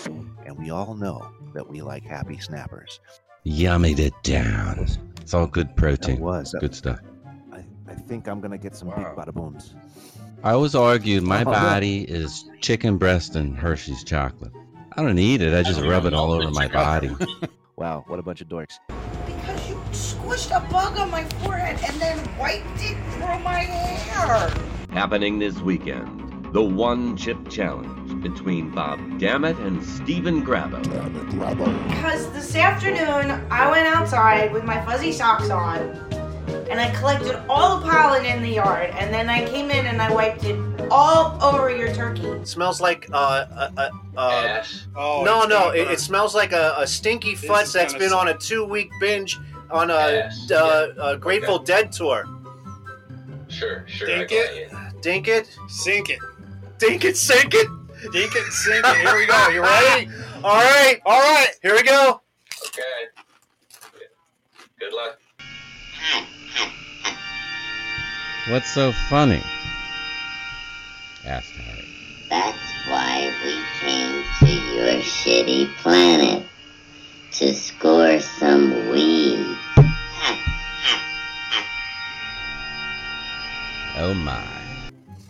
and 0.47 0.57
we 0.59 0.71
all 0.71 0.95
know 0.95 1.27
that 1.55 1.69
we 1.69 1.81
like 1.83 2.05
happy 2.05 2.39
snappers. 2.39 3.01
Yummied 3.47 3.99
it 3.99 4.13
down. 4.23 4.87
It's 5.21 5.35
all 5.35 5.47
good 5.47 5.75
protein. 5.77 6.17
That 6.17 6.23
was 6.23 6.55
good 6.61 6.75
stuff. 6.75 7.01
I, 7.53 7.65
I 7.89 7.95
think 7.95 8.29
I'm 8.29 8.41
gonna 8.41 8.59
get 8.59 8.77
some 8.77 8.89
big 8.89 8.99
bada 8.99 9.33
booms. 9.33 9.75
I 10.45 10.53
always 10.53 10.75
argued 10.75 11.25
my 11.25 11.41
Oh, 11.41 11.45
no. 11.45 11.51
body 11.53 12.03
is 12.03 12.45
chicken 12.61 12.97
breast 12.99 13.35
and 13.35 13.57
Hershey's 13.57 14.05
chocolate. 14.05 14.53
I 14.97 15.03
don't 15.03 15.19
eat 15.19 15.43
it. 15.43 15.55
I 15.55 15.63
just 15.63 15.81
rub 15.81 16.05
it 16.07 16.15
all 16.15 16.33
over 16.33 16.51
my 16.51 16.69
body. 16.69 17.11
Wow, 17.77 18.03
what 18.09 18.19
a 18.19 18.23
bunch 18.25 18.41
of 18.41 18.49
dorks. 18.49 18.75
Because 19.25 19.69
you 19.69 19.77
squished 19.93 20.51
a 20.51 20.59
bug 20.69 20.99
on 20.99 21.13
my 21.13 21.23
forehead 21.23 21.79
and 21.89 22.01
then 22.03 22.08
wiped 23.37 23.41
it 23.41 23.43
through 23.43 23.45
my 23.45 23.59
hair. 23.61 24.55
Happening 24.91 25.39
this 25.39 25.59
weekend, 25.61 26.53
the 26.53 26.63
One 26.63 27.17
Chip 27.17 27.49
Challenge 27.49 28.23
between 28.23 28.71
Bob 28.71 28.99
Dammit 29.19 29.59
and 29.59 29.85
Stephen 29.85 30.45
Grabo. 30.45 30.83
Because 31.89 32.31
this 32.33 32.55
afternoon 32.57 33.31
I 33.51 33.71
went 33.71 33.87
outside 33.87 34.53
with 34.53 34.65
my 34.65 34.85
fuzzy 34.85 35.13
socks 35.13 35.51
on 35.51 35.79
and 36.71 36.81
I 36.81 36.91
collected 36.99 37.37
all 37.49 37.79
the 37.79 37.87
pollen 37.89 38.25
in 38.25 38.43
the 38.43 38.49
yard 38.49 38.91
and 38.91 39.13
then 39.13 39.29
I 39.29 39.47
came 39.47 39.71
in 39.71 39.87
and 39.87 40.01
I 40.01 40.13
wiped 40.13 40.45
it 40.45 40.59
all 40.91 41.39
over 41.43 41.71
your 41.75 41.93
turkey. 41.95 42.45
smells 42.45 42.81
like 42.81 43.09
uh, 43.13 43.17
uh, 43.17 43.71
uh, 43.77 43.91
uh 44.17 44.65
Oh, 44.97 45.23
no, 45.25 45.41
it's 45.43 45.49
no, 45.51 45.59
gonna 45.67 45.77
it, 45.77 45.85
burn. 45.85 45.93
it 45.93 46.01
smells 46.01 46.35
like 46.35 46.53
a, 46.53 46.75
a 46.79 46.87
stinky 46.87 47.35
This 47.35 47.49
futz 47.49 47.63
is 47.65 47.73
that's 47.75 47.93
gonna 47.93 48.03
been 48.05 48.11
suck. 48.11 48.21
on 48.21 48.29
a 48.29 48.39
two-week 48.39 48.91
binge 49.01 49.39
on 49.71 49.91
a, 49.91 49.95
Yes, 49.95 50.51
uh, 50.51 50.95
a 50.99 51.17
Grateful 51.19 51.59
Dead 51.59 51.93
tour. 51.93 52.25
Sure, 53.49 53.85
sure. 53.87 54.07
Dink 54.07 54.33
it, 54.33 54.71
you. 54.71 54.79
dink 55.01 55.29
it, 55.29 55.59
sink 55.69 56.11
it, 56.11 56.19
dink 56.79 57.05
it, 57.05 57.17
sink 57.17 57.55
it, 57.55 57.67
dink 58.13 58.35
it, 58.37 58.53
sink 58.53 58.85
it. 58.87 58.97
Here 58.97 59.17
we 59.17 59.27
go. 59.27 59.49
You 59.49 59.63
ready? 59.63 60.09
all 60.45 60.57
right, 60.57 61.01
all 61.05 61.21
right. 61.21 61.51
Here 61.63 61.75
we 61.75 61.83
go. 61.83 62.21
Okay. 62.67 62.83
Good 64.79 64.93
luck. 64.93 65.19
What's 68.49 68.73
so 68.73 68.93
funny? 69.11 69.43
asked 71.27 71.51
Harry. 71.51 71.85
That's 72.31 72.57
why 72.89 73.31
we 73.45 73.61
came 73.81 74.25
to 74.39 74.75
your 74.75 75.03
shitty 75.03 75.75
planet 75.77 76.47
to 77.33 77.53
score 77.53 78.19
some 78.21 78.89
weed. 78.89 79.58
Oh 84.01 84.15
my. 84.15 84.45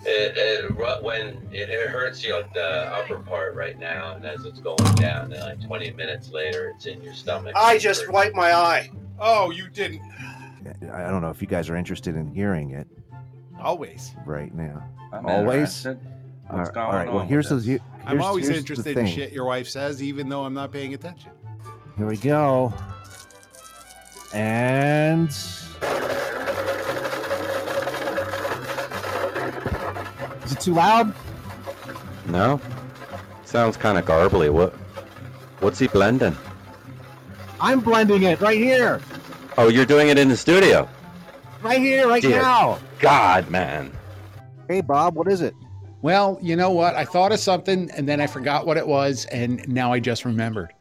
It, 0.05 0.37
it 0.37 1.03
when 1.03 1.29
it, 1.53 1.71
it 1.71 1.89
hurts 1.89 2.23
you 2.23 2.37
at 2.37 2.53
the 2.53 2.93
upper 2.95 3.19
part 3.19 3.55
right 3.55 3.79
now, 3.79 4.15
and 4.15 4.25
as 4.27 4.45
it's 4.45 4.61
going 4.61 4.95
down, 4.95 5.33
and 5.33 5.41
like 5.41 5.67
20 5.67 5.93
minutes 5.93 6.31
later, 6.31 6.73
it's 6.75 6.85
in 6.85 7.03
your 7.03 7.15
stomach. 7.15 7.55
I 7.57 7.79
just 7.79 8.11
wiped 8.11 8.37
my 8.37 8.53
eye. 8.53 8.91
Oh, 9.19 9.51
you 9.51 9.69
didn't. 9.69 10.03
I 10.93 11.05
I 11.05 11.11
don't 11.11 11.23
know 11.23 11.31
if 11.31 11.41
you 11.41 11.49
guys 11.49 11.71
are 11.71 11.77
interested 11.77 12.15
in 12.15 12.29
hearing 12.29 12.73
it 12.73 12.87
Always. 13.59 14.13
right 14.27 14.55
now. 14.55 14.87
I'm 15.13 15.25
Always. 15.25 15.87
interested. 15.87 15.99
What's 16.51 16.71
going 16.71 16.87
all 16.87 16.93
right. 16.93 17.09
Well, 17.09 17.19
on 17.21 17.29
here's 17.29 17.49
the. 17.49 17.61
Here's, 17.61 17.81
I'm 18.05 18.21
always 18.21 18.47
here's 18.49 18.59
interested 18.59 18.99
in 18.99 19.07
shit 19.07 19.33
your 19.33 19.47
wife 19.47 19.69
says, 19.69 20.03
even 20.03 20.29
though 20.29 20.45
I'm 20.45 20.55
not 20.55 20.73
paying 20.73 20.93
attention. 20.93 21.31
Here 21.97 22.07
we 22.07 22.19
go. 22.19 22.73
And 24.35 25.31
it 30.59 30.62
too 30.65 30.75
loud? 30.75 31.15
No? 32.27 32.61
Sounds 33.45 33.77
kind 33.77 33.97
of 33.99 34.05
garbly. 34.05 34.50
What? 34.50 34.73
What's 35.61 35.79
he 35.79 35.88
blending? 35.88 36.37
I'm 37.61 37.81
blending 37.81 38.23
it 38.23 38.41
right 38.41 38.59
here, 38.59 39.00
Oh, 39.57 39.67
you're 39.69 39.85
doing 39.87 40.09
it 40.09 40.19
in 40.19 40.29
the 40.29 40.37
studio. 40.37 40.88
right 41.62 41.81
here, 41.81 42.07
right 42.07 42.23
Dear 42.23 42.41
now. 42.43 42.79
God, 43.00 43.50
man. 43.50 43.91
Hey, 44.69 44.81
Bob, 44.81 45.17
what 45.17 45.27
is 45.27 45.41
it? 45.41 45.55
Well, 46.00 46.38
you 46.41 46.55
know 46.55 46.71
what? 46.71 46.95
I 46.95 47.05
thought 47.05 47.33
of 47.33 47.41
something 47.41 47.91
and 47.97 48.09
then 48.09 48.21
I 48.21 48.29
forgot 48.29 48.67
what 48.67 48.77
it 48.77 48.87
was, 48.87 49.25
and 49.27 49.67
now 49.69 49.93
I 49.93 49.99
just 49.99 50.25
remembered. 50.25 50.73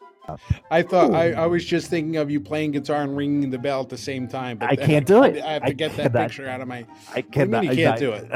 I 0.69 0.81
thought 0.81 1.13
I, 1.13 1.31
I 1.33 1.45
was 1.47 1.63
just 1.65 1.89
thinking 1.89 2.17
of 2.17 2.29
you 2.29 2.39
playing 2.39 2.71
guitar 2.71 3.01
and 3.03 3.15
ringing 3.15 3.49
the 3.49 3.57
bell 3.57 3.81
at 3.81 3.89
the 3.89 3.97
same 3.97 4.27
time. 4.27 4.57
But 4.57 4.69
I 4.69 4.75
can't 4.75 5.05
do 5.05 5.23
it. 5.23 5.41
I 5.43 5.53
have 5.53 5.61
to 5.63 5.67
I 5.69 5.71
get 5.71 5.95
that 5.97 6.11
picture 6.13 6.47
out 6.49 6.61
of 6.61 6.67
my. 6.67 6.85
I 7.13 7.21
do 7.21 7.39
you 7.39 7.45
mean 7.45 7.61
cannot. 7.61 7.63
You 7.63 7.75
can't 7.85 7.95
I- 7.95 7.99
do 7.99 8.11
it. 8.13 8.27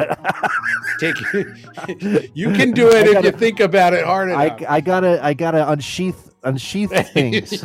Take 1.00 1.16
you 2.36 2.52
can 2.54 2.72
do 2.72 2.88
it 2.90 3.08
if 3.08 3.14
gotta- 3.14 3.28
you 3.28 3.32
think 3.34 3.60
about 3.60 3.94
it 3.94 4.06
hard 4.06 4.30
enough. 4.30 4.62
I 4.70 4.80
gotta 4.82 5.24
I 5.24 5.34
gotta 5.34 5.70
unsheath 5.70 6.30
unsheath 6.44 6.92
things. 7.14 7.64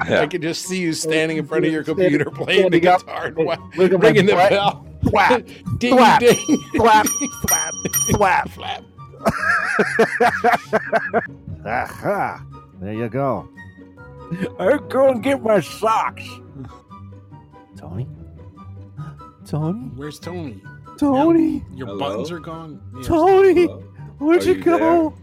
I 0.00 0.26
can 0.30 0.42
just 0.42 0.62
see 0.66 0.80
you 0.80 0.92
standing 0.92 1.36
in 1.38 1.46
front 1.46 1.64
of 1.64 1.72
your 1.72 1.82
computer 1.84 2.30
playing 2.30 2.70
the 2.70 2.80
guitar 2.80 3.26
and 3.26 3.36
wa- 3.36 3.56
look 3.76 3.92
at 3.92 4.00
my 4.00 4.08
ringing 4.08 4.26
the 4.26 4.34
bell. 4.34 4.86
thwap, 5.04 5.46
ding 5.78 5.96
ding. 5.96 6.36
thwap, 6.74 7.06
thwap. 8.12 8.48
Flap. 8.50 8.84
Aha! 11.66 12.44
There 12.80 12.92
you 12.92 13.08
go. 13.08 13.48
I 14.58 14.78
go 14.88 15.10
and 15.10 15.22
get 15.22 15.42
my 15.42 15.60
socks. 15.60 16.24
Tony? 17.76 18.08
Tony? 19.46 19.90
Where's 19.94 20.18
Tony? 20.18 20.62
Tony? 20.98 21.62
Your 21.74 21.86
Hello? 21.88 21.98
buttons 21.98 22.30
are 22.30 22.40
gone. 22.40 22.80
Yes. 22.96 23.06
Tony? 23.06 23.66
Hello? 23.66 23.80
Where'd 24.18 24.42
Are 24.42 24.46
you, 24.46 24.54
you 24.54 24.62
go? 24.64 25.14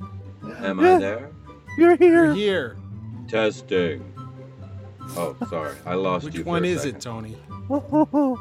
Am 0.60 0.80
Yeah. 0.80 0.96
I 0.96 1.00
there? 1.00 1.32
You're 1.78 1.96
here. 1.98 2.26
You're 2.26 2.34
here. 2.36 2.78
Testing. 3.28 4.04
Oh, 5.18 5.36
sorry. 5.50 5.76
I 5.86 5.96
lost 5.96 6.26
Which 6.26 6.36
you. 6.36 6.44
for 6.44 6.50
one 6.52 6.64
a 6.64 6.68
is 6.68 6.82
second. 6.84 6.98
it, 6.98 7.02
Tony? 7.02 7.36
God, 7.70 8.38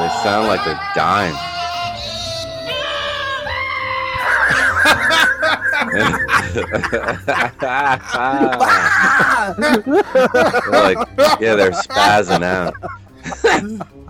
they 0.00 0.08
sound 0.22 0.48
like 0.48 0.64
they're 0.64 0.80
dying. 0.94 1.34
Like, 10.70 10.98
yeah, 11.40 11.54
they're 11.54 11.72
spazzing 11.72 12.42
out. 12.42 12.74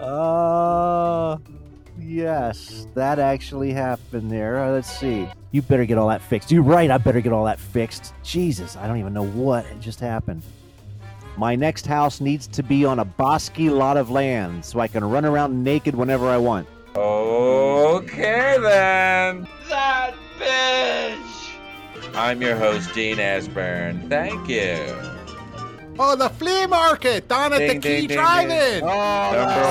uh, 0.00 1.36
yes, 1.98 2.86
that 2.94 3.18
actually 3.18 3.72
happened 3.72 4.30
there. 4.30 4.64
Uh, 4.64 4.70
let's 4.72 4.90
see. 4.90 5.28
You 5.52 5.62
better 5.62 5.84
get 5.84 5.98
all 5.98 6.08
that 6.08 6.22
fixed. 6.22 6.50
You're 6.50 6.62
right. 6.62 6.90
I 6.90 6.98
better 6.98 7.20
get 7.20 7.32
all 7.32 7.44
that 7.44 7.60
fixed. 7.60 8.12
Jesus, 8.22 8.76
I 8.76 8.86
don't 8.86 8.98
even 8.98 9.12
know 9.14 9.26
what 9.26 9.64
just 9.80 10.00
happened. 10.00 10.42
My 11.36 11.56
next 11.56 11.86
house 11.86 12.20
needs 12.20 12.46
to 12.48 12.62
be 12.62 12.84
on 12.84 13.00
a 13.00 13.04
bosky 13.04 13.70
lot 13.70 13.96
of 13.96 14.10
land 14.10 14.64
so 14.64 14.78
I 14.80 14.86
can 14.88 15.04
run 15.04 15.24
around 15.24 15.62
naked 15.64 15.94
whenever 15.94 16.28
I 16.28 16.36
want. 16.36 16.68
Okay 16.96 18.56
then. 18.60 19.48
That 19.68 20.14
bitch. 20.38 22.14
I'm 22.14 22.40
your 22.40 22.56
host, 22.56 22.94
Dean 22.94 23.16
Asburn. 23.16 24.08
Thank 24.08 24.48
you. 24.48 24.78
Oh, 25.98 26.16
the 26.16 26.28
flea 26.28 26.66
market 26.66 27.28
down 27.28 27.52
at 27.52 27.58
Ding, 27.58 27.68
the 27.68 27.72
ding, 27.74 27.80
Key 27.82 28.06
ding, 28.06 28.08
ding. 28.08 28.18
Oh, 28.18 28.22
Drive-In. 28.22 28.80
Number 28.80 29.62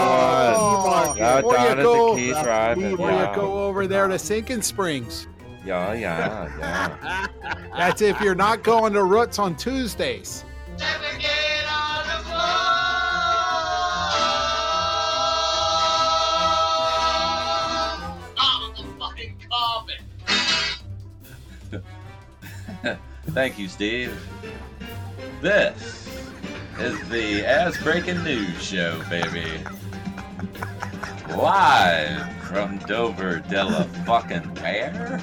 Oh, 0.55 1.05
one. 1.08 1.17
Yeah, 1.17 1.41
Or 1.41 1.53
down 1.53 1.63
you 1.65 1.70
at 1.72 1.75
the 1.77 1.84
go, 1.84 2.15
Keys 2.15 2.34
uh, 2.36 2.43
Drive-In, 2.43 2.93
or 3.00 3.10
yeah. 3.12 3.29
you 3.29 3.36
go 3.36 3.65
over 3.65 3.88
there 3.88 4.08
to 4.08 4.17
Sinking 4.20 4.62
Springs. 4.62 5.27
Yeah, 5.65 5.93
yeah, 5.93 6.50
yeah. 6.60 7.27
That's 7.77 8.01
if 8.01 8.20
you're 8.22 8.36
not 8.36 8.63
going 8.63 8.93
to 8.93 9.03
Roots 9.03 9.39
on 9.39 9.55
Tuesdays. 9.55 10.43
Thank 23.32 23.58
you, 23.58 23.68
Steve. 23.68 24.15
This 25.42 26.08
is 26.80 27.10
the 27.10 27.46
Ass 27.46 27.82
Breaking 27.82 28.24
News 28.24 28.62
Show, 28.62 29.01
baby. 29.10 29.46
Live 31.30 32.32
from 32.44 32.77
Dover 32.80 33.39
de 33.39 33.63
la 33.63 33.84
fucking 34.06 34.53
Bear. 34.56 35.20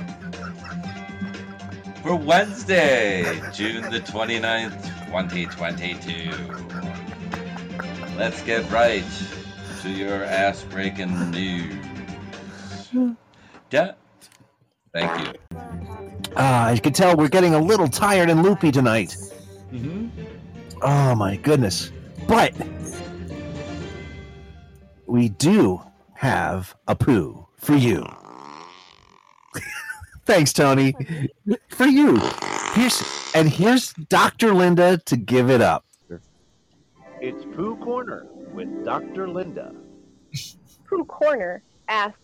For 2.02 2.16
Wednesday, 2.16 3.40
June 3.52 3.82
the 3.90 4.00
29th, 4.00 4.82
2022. 5.06 6.30
Let's 8.16 8.42
get 8.42 8.68
right 8.70 9.04
to 9.82 9.90
your 9.90 10.24
ass 10.24 10.62
breaking 10.64 11.30
news. 11.30 11.74
Duh. 13.70 13.92
Thank 14.92 15.26
you. 15.26 16.09
Ah, 16.36 16.68
as 16.68 16.76
you 16.76 16.82
can 16.82 16.92
tell, 16.92 17.16
we're 17.16 17.28
getting 17.28 17.54
a 17.54 17.58
little 17.58 17.88
tired 17.88 18.30
and 18.30 18.42
loopy 18.42 18.70
tonight. 18.70 19.16
Mm-hmm. 19.72 20.08
Oh 20.82 21.14
my 21.14 21.36
goodness. 21.36 21.90
But 22.26 22.54
we 25.06 25.28
do 25.28 25.82
have 26.14 26.74
a 26.86 26.94
poo 26.94 27.46
for 27.56 27.74
you. 27.74 28.06
Thanks, 30.24 30.52
Tony. 30.52 30.94
For 31.68 31.86
you. 31.86 32.20
Here's 32.74 33.02
and 33.34 33.48
here's 33.48 33.92
Dr. 34.08 34.54
Linda 34.54 34.98
to 35.06 35.16
give 35.16 35.50
it 35.50 35.60
up. 35.60 35.84
It's 37.20 37.44
Poo 37.54 37.76
Corner 37.76 38.26
with 38.52 38.84
Dr. 38.84 39.28
Linda. 39.28 39.74
Poo 40.88 41.04
Corner 41.04 41.62
asks, 41.88 42.18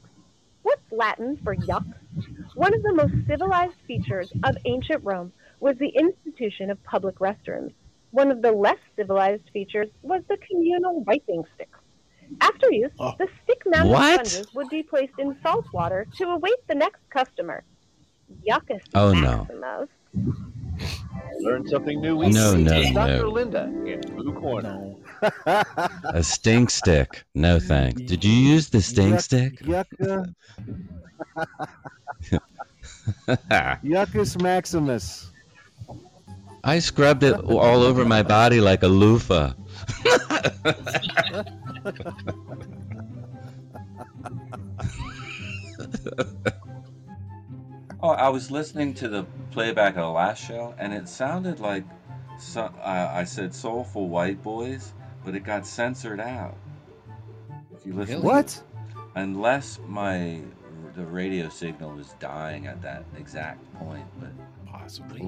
What's 0.63 0.91
Latin 0.91 1.37
for 1.45 1.55
yuck? 1.55 1.85
One 2.57 2.73
of 2.75 2.83
the 2.83 2.95
most 2.95 3.13
civilized 3.29 3.77
features 3.87 4.33
of 4.43 4.57
ancient 4.65 5.05
Rome 5.05 5.31
was 5.61 5.77
the 5.77 5.89
institution 5.91 6.71
of 6.71 6.83
public 6.85 7.17
restrooms. 7.19 7.75
One 8.13 8.31
of 8.31 8.41
the 8.41 8.51
less 8.51 8.79
civilized 8.97 9.43
features 9.53 9.89
was 10.01 10.23
the 10.31 10.39
communal 10.39 11.05
wiping 11.05 11.45
sticks. 11.55 11.79
After 12.41 12.73
use, 12.73 12.91
oh. 12.99 13.13
the 13.19 13.29
stick 13.45 13.63
mounted 13.67 14.27
sponges 14.27 14.55
would 14.55 14.71
be 14.71 14.83
placed 14.83 15.13
in 15.19 15.37
salt 15.43 15.67
water 15.75 16.07
to 16.17 16.25
await 16.31 16.57
the 16.67 16.75
next 16.75 17.01
customer. 17.11 17.63
Yuckus 18.49 18.81
Oh, 18.95 19.13
no. 19.13 19.47
Maximus. 19.53 19.89
Learn 21.41 21.69
something 21.69 22.01
new 22.01 22.17
weekly. 22.17 22.33
No, 22.41 22.57
no, 22.57 22.73
It's 22.75 22.93
Dr. 22.93 23.19
no. 23.19 23.29
Linda 23.29 23.65
in 23.85 24.01
Poo 24.01 24.33
Corner. 24.33 24.95
A 25.47 26.23
stink 26.23 26.71
stick. 26.71 27.23
No 27.35 27.61
thanks. 27.61 28.01
Did 28.01 28.25
you 28.25 28.33
use 28.33 28.71
the 28.71 28.81
stink 28.81 29.17
Yuck- 29.17 29.21
stick? 29.21 29.61
Yucca, 29.61 30.35
Yuccus 33.83 34.39
Maximus. 34.39 35.31
I 36.65 36.79
scrubbed 36.81 37.23
it 37.23 37.39
all 37.39 37.83
over 37.83 38.05
my 38.05 38.23
body 38.23 38.61
like 38.61 38.83
a 38.83 38.89
loofah. 38.89 39.53
Oh, 48.07 48.11
I 48.11 48.29
was 48.29 48.51
listening 48.53 48.95
to 48.95 49.09
the 49.09 49.25
playback 49.51 49.95
of 49.97 50.03
the 50.03 50.09
last 50.11 50.47
show, 50.47 50.75
and 50.79 50.93
it 50.93 51.09
sounded 51.09 51.61
like 51.61 51.83
so, 52.39 52.63
uh, 52.63 53.11
I 53.13 53.25
said 53.25 53.55
"soulful 53.55 54.09
white 54.09 54.43
boys," 54.43 54.93
but 55.25 55.35
it 55.35 55.41
got 55.41 55.67
censored 55.67 56.21
out. 56.21 56.57
If 57.75 57.87
you 57.87 57.95
listen, 57.95 58.21
to 58.21 58.23
What? 58.23 58.63
unless 59.17 59.81
my 59.89 60.41
the 60.97 61.05
radio 61.05 61.49
signal 61.49 61.93
was 61.93 62.15
dying 62.19 62.67
at 62.67 62.81
that 62.83 63.05
exact 63.19 63.61
point, 63.75 64.07
but 64.19 64.31
possibly. 64.71 65.21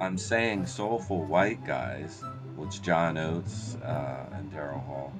I'm 0.00 0.16
saying 0.16 0.66
"soulful 0.66 1.24
white 1.24 1.64
guys," 1.66 2.22
which 2.56 2.82
John 2.82 3.18
Oates 3.18 3.76
uh, 3.76 4.26
and 4.32 4.50
Daryl 4.52 4.84
Hall. 4.86 5.12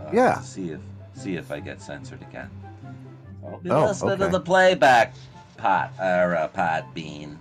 Uh, 0.00 0.10
Yeah. 0.12 0.40
See 0.40 0.70
if 0.70 0.80
see 1.14 1.36
if 1.36 1.52
I 1.52 1.60
get 1.60 1.82
censored 1.82 2.22
again. 2.22 2.50
I'll 3.44 3.58
be 3.58 3.70
Oh, 3.70 3.86
listening 3.86 4.18
to 4.18 4.24
okay. 4.24 4.32
the 4.32 4.40
playback 4.40 5.14
pot 5.56 5.92
or 5.98 6.36
uh, 6.36 6.48
pod 6.48 6.84
bean. 6.94 7.38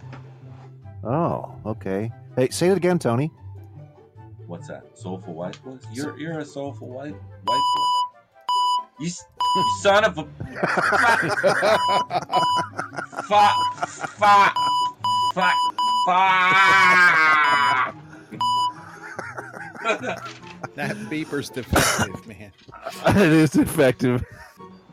Oh, 1.04 1.56
okay. 1.66 2.12
Hey, 2.36 2.50
say 2.50 2.70
it 2.70 2.78
again, 2.78 3.00
Tony. 3.00 3.32
What's 4.48 4.68
that? 4.68 4.84
Soulful 4.98 5.34
white 5.36 5.62
boys? 5.64 5.86
You're 5.94 6.18
you're 6.20 6.40
a 6.40 6.46
soulful 6.46 6.88
white 6.90 7.14
white 7.14 7.46
boy. 7.46 7.99
You, 9.00 9.08
you 9.56 9.66
son 9.82 10.04
of 10.04 10.18
a 10.18 10.24
fuck 13.24 13.56
fuck 14.18 14.56
fuck 15.34 15.56
fuck. 16.06 17.96
That 20.76 20.96
beeper's 21.10 21.50
defective, 21.50 22.28
man. 22.28 22.52
it 23.08 23.32
is 23.32 23.56
effective. 23.56 24.24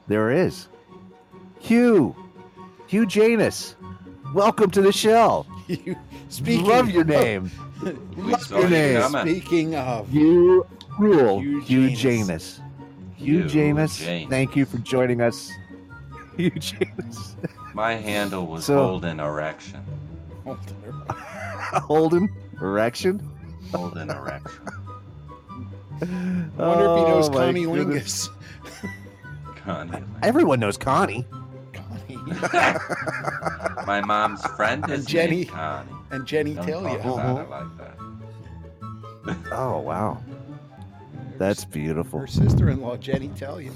There 0.08 0.30
is. 0.30 0.68
Hugh. 1.58 2.14
Hugh 2.86 3.06
Janus. 3.06 3.74
Welcome 4.34 4.70
to 4.72 4.82
the 4.82 4.92
show. 4.92 5.46
Speaking 6.28 6.66
Love 6.66 6.90
your 6.90 7.02
of- 7.02 7.08
name. 7.08 7.50
We 8.16 8.32
Love 8.32 8.50
your 8.50 8.68
name. 8.70 9.02
Speaking 9.20 9.74
of, 9.76 10.12
You 10.12 10.66
rule. 10.98 11.40
Hugh 11.40 11.60
Hugh 11.60 11.88
Janus. 11.90 12.00
Janus. 12.00 12.60
Hugh 13.26 13.42
Hugh 13.42 13.48
Janus. 13.48 13.98
Janus. 13.98 14.28
Thank 14.30 14.56
you 14.56 14.64
for 14.64 14.78
joining 14.78 15.20
us. 15.20 15.50
You, 16.38 16.50
Janus. 16.50 17.34
My 17.72 17.94
handle 17.94 18.46
was 18.46 18.66
So- 18.66 18.76
Holden 18.76 19.20
Erection. 19.20 19.80
Holden. 20.44 22.28
Erection. 22.60 23.20
Holden 23.72 24.10
Erection. 24.10 24.68
I 26.02 26.04
wonder 26.58 26.84
if 26.84 26.98
he 26.98 27.04
knows 27.04 27.28
Oh, 27.30 27.32
Connie 27.32 27.64
goodness. 27.64 28.28
Wingus. 28.28 29.56
Connie. 29.64 30.04
Everyone 30.22 30.60
knows 30.60 30.76
Connie. 30.76 31.24
Connie. 31.72 32.16
My 33.86 34.02
mom's 34.04 34.44
friend 34.56 34.84
is 34.90 35.00
And 35.00 35.08
Jenny- 35.08 35.46
Connie. 35.46 35.90
And 36.10 36.26
Jenny 36.26 36.52
Don't 36.54 36.66
Talia. 36.66 36.98
talk 36.98 37.14
about 37.14 37.18
Uh-huh. 37.18 37.40
it 37.42 37.50
like 37.50 37.78
that. 37.78 39.52
Oh 39.52 39.78
wow. 39.80 40.22
That's 41.38 41.64
beautiful. 41.64 42.20
Her 42.20 42.26
sister-in-law, 42.26 42.96
Jenny 42.98 43.28
tell 43.36 43.60
you. 43.60 43.72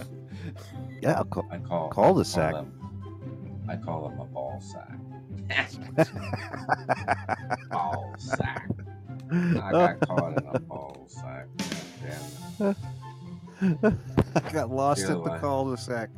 Yeah, 1.03 1.19
I'll 1.19 1.25
call, 1.25 1.47
I 1.51 1.59
call 1.59 1.89
cul-de-sac. 1.91 2.55
I 2.55 2.57
call 2.57 2.65
them, 2.65 3.67
I 3.69 3.77
call 3.77 4.09
them 4.09 4.21
a 4.21 4.25
ball 4.27 4.61
sack. 4.61 4.99
ball 7.71 8.15
sack. 8.19 8.69
I 9.33 9.71
got 9.73 10.01
caught 10.01 10.39
in 10.39 10.47
a 10.55 10.59
ball 10.61 11.07
sack. 11.09 11.47
Damn. 12.59 12.77
I 14.45 14.51
got 14.53 14.71
lost 14.71 15.03
Feel 15.07 15.19
at 15.19 15.25
the 15.25 15.31
like- 15.31 15.41
cul-de-sac. 15.41 16.11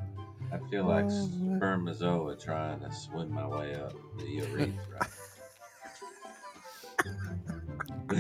I 0.52 0.58
feel 0.70 0.84
like 0.84 1.06
oh, 1.06 1.30
spermazoa 1.42 2.42
trying 2.42 2.80
to 2.80 2.92
swim 2.92 3.32
my 3.32 3.46
way 3.46 3.74
up 3.74 3.94
the 4.18 4.26
urethra. 4.26 5.08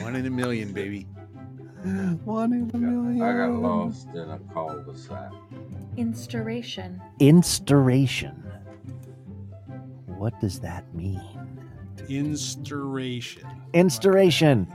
One 0.02 0.16
in 0.16 0.24
a 0.24 0.30
million, 0.30 0.72
baby. 0.72 1.06
One 2.24 2.52
in 2.52 2.70
a 2.72 2.78
million. 2.78 3.22
I 3.22 3.32
got 3.32 3.54
lost 3.54 4.06
in 4.14 4.30
a 4.30 4.38
cul-de-sac. 4.52 5.32
Inspiration. 5.96 7.02
Instaration. 7.18 8.40
What 10.06 10.38
does 10.40 10.60
that 10.60 10.94
mean? 10.94 11.20
Inspiration. 12.08 13.48
Instaration. 13.72 14.72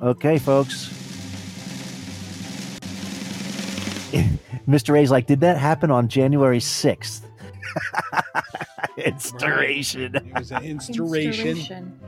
Okay, 0.00 0.38
folks. 0.38 0.90
Mr. 4.68 4.96
A's 4.96 5.10
like, 5.10 5.26
did 5.26 5.40
that 5.40 5.58
happen 5.58 5.90
on 5.90 6.06
January 6.06 6.60
6th? 6.60 7.22
Instaration. 8.96 10.14
It 10.14 10.34
was 10.34 10.52
an 10.52 10.62
inspiration. 10.62 11.48
Inspiration. 11.48 12.00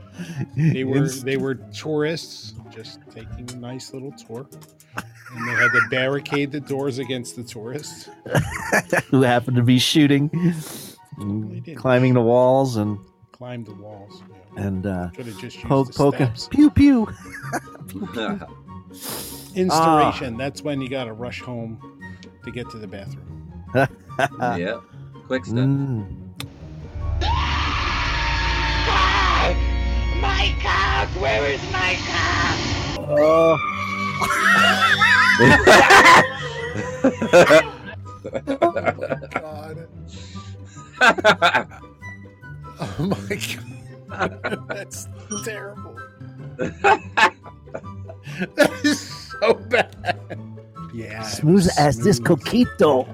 They 0.55 0.85
were 0.85 0.97
Inst- 0.97 1.25
they 1.25 1.35
were 1.37 1.55
tourists 1.55 2.53
just 2.75 2.99
taking 3.11 3.49
a 3.51 3.55
nice 3.55 3.93
little 3.93 4.11
tour, 4.11 4.47
and 5.35 5.47
they 5.47 5.51
had 5.53 5.71
to 5.71 5.81
barricade 5.89 6.51
the 6.51 6.59
doors 6.59 6.99
against 6.99 7.35
the 7.35 7.43
tourists. 7.43 8.09
Who 9.09 9.21
happened 9.21 9.57
to 9.57 9.63
be 9.63 9.79
shooting, 9.79 10.29
climbing 11.77 12.13
the 12.13 12.21
walls, 12.21 12.75
and 12.77 12.99
Climbed 13.31 13.65
the 13.67 13.73
walls. 13.73 14.23
and 14.55 14.85
uh, 14.85 15.09
Could 15.15 15.25
have 15.27 15.37
just 15.39 15.57
used 15.57 15.67
poke, 15.67 15.87
the 15.87 15.93
poking, 15.93 16.25
steps. 16.35 16.47
pew 16.47 16.69
pew. 16.69 17.07
Inspiration. 19.55 20.37
That's 20.37 20.61
when 20.61 20.81
you 20.81 20.89
got 20.89 21.05
to 21.05 21.13
rush 21.13 21.41
home 21.41 21.79
to 22.43 22.51
get 22.51 22.69
to 22.71 22.77
the 22.77 22.87
bathroom. 22.87 23.51
yeah, 23.75 24.79
Quick 25.27 25.45
step. 25.45 25.57
Mm. 25.57 26.24
My 30.37 30.53
cock! 30.61 31.07
Where 31.21 31.45
is 31.47 31.61
my 31.71 31.95
cock? 32.05 32.57
Oh. 33.07 33.57
oh 38.59 38.71
my 38.75 38.91
God. 39.33 39.87
oh 42.79 42.95
my 42.99 43.39
god. 44.09 44.67
That's 44.67 45.07
terrible. 45.45 45.95
that 46.57 47.33
is 48.83 48.99
so 49.39 49.53
bad. 49.53 49.95
Yeah. 50.93 51.21
it 51.21 51.25
smooth 51.27 51.55
was 51.55 51.77
as 51.77 51.97
this 51.99 52.19
coquito. 52.19 53.07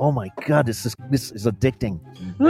Oh 0.00 0.10
my 0.10 0.30
god, 0.46 0.66
this 0.66 0.84
is 0.84 0.96
this 1.10 1.30
is 1.30 1.46
addicting. 1.46 2.00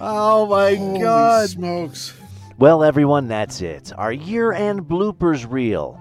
oh 0.00 0.46
my 0.48 0.74
Holy 0.76 1.00
god. 1.00 1.48
smokes. 1.48 2.14
Well, 2.58 2.84
everyone, 2.84 3.26
that's 3.26 3.60
it. 3.60 3.92
Our 3.96 4.12
year 4.12 4.52
end 4.52 4.82
bloopers 4.82 5.50
reel. 5.50 6.00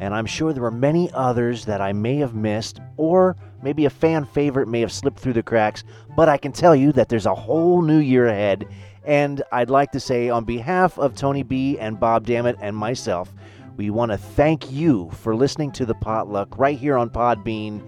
And 0.00 0.12
I'm 0.12 0.26
sure 0.26 0.52
there 0.52 0.64
are 0.64 0.70
many 0.72 1.08
others 1.12 1.64
that 1.66 1.80
I 1.80 1.92
may 1.92 2.16
have 2.16 2.34
missed, 2.34 2.80
or 2.96 3.36
maybe 3.62 3.84
a 3.84 3.90
fan 3.90 4.24
favorite 4.24 4.66
may 4.68 4.80
have 4.80 4.92
slipped 4.92 5.20
through 5.20 5.32
the 5.34 5.42
cracks. 5.44 5.84
But 6.16 6.28
I 6.28 6.36
can 6.36 6.50
tell 6.52 6.74
you 6.74 6.90
that 6.92 7.08
there's 7.08 7.26
a 7.26 7.34
whole 7.34 7.80
new 7.80 7.98
year 7.98 8.26
ahead. 8.26 8.66
And 9.04 9.42
I'd 9.52 9.70
like 9.70 9.92
to 9.92 10.00
say, 10.00 10.30
on 10.30 10.44
behalf 10.44 10.98
of 10.98 11.14
Tony 11.14 11.44
B 11.44 11.78
and 11.78 11.98
Bob 12.00 12.26
Dammit 12.26 12.56
and 12.60 12.76
myself, 12.76 13.32
we 13.76 13.90
want 13.90 14.10
to 14.10 14.16
thank 14.18 14.70
you 14.72 15.10
for 15.12 15.36
listening 15.36 15.70
to 15.72 15.84
the 15.84 15.94
potluck 15.94 16.58
right 16.58 16.78
here 16.78 16.96
on 16.96 17.10
Podbean 17.10 17.82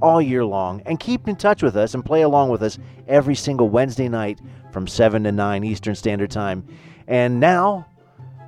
all 0.00 0.22
year 0.22 0.44
long. 0.44 0.82
And 0.86 1.00
keep 1.00 1.26
in 1.28 1.36
touch 1.36 1.62
with 1.62 1.76
us 1.76 1.94
and 1.94 2.04
play 2.04 2.22
along 2.22 2.50
with 2.50 2.62
us 2.62 2.78
every 3.08 3.34
single 3.34 3.68
Wednesday 3.68 4.08
night 4.08 4.40
from 4.72 4.86
7 4.86 5.24
to 5.24 5.32
9 5.32 5.64
Eastern 5.64 5.94
Standard 5.94 6.30
Time. 6.30 6.64
And 7.08 7.40
now, 7.40 7.86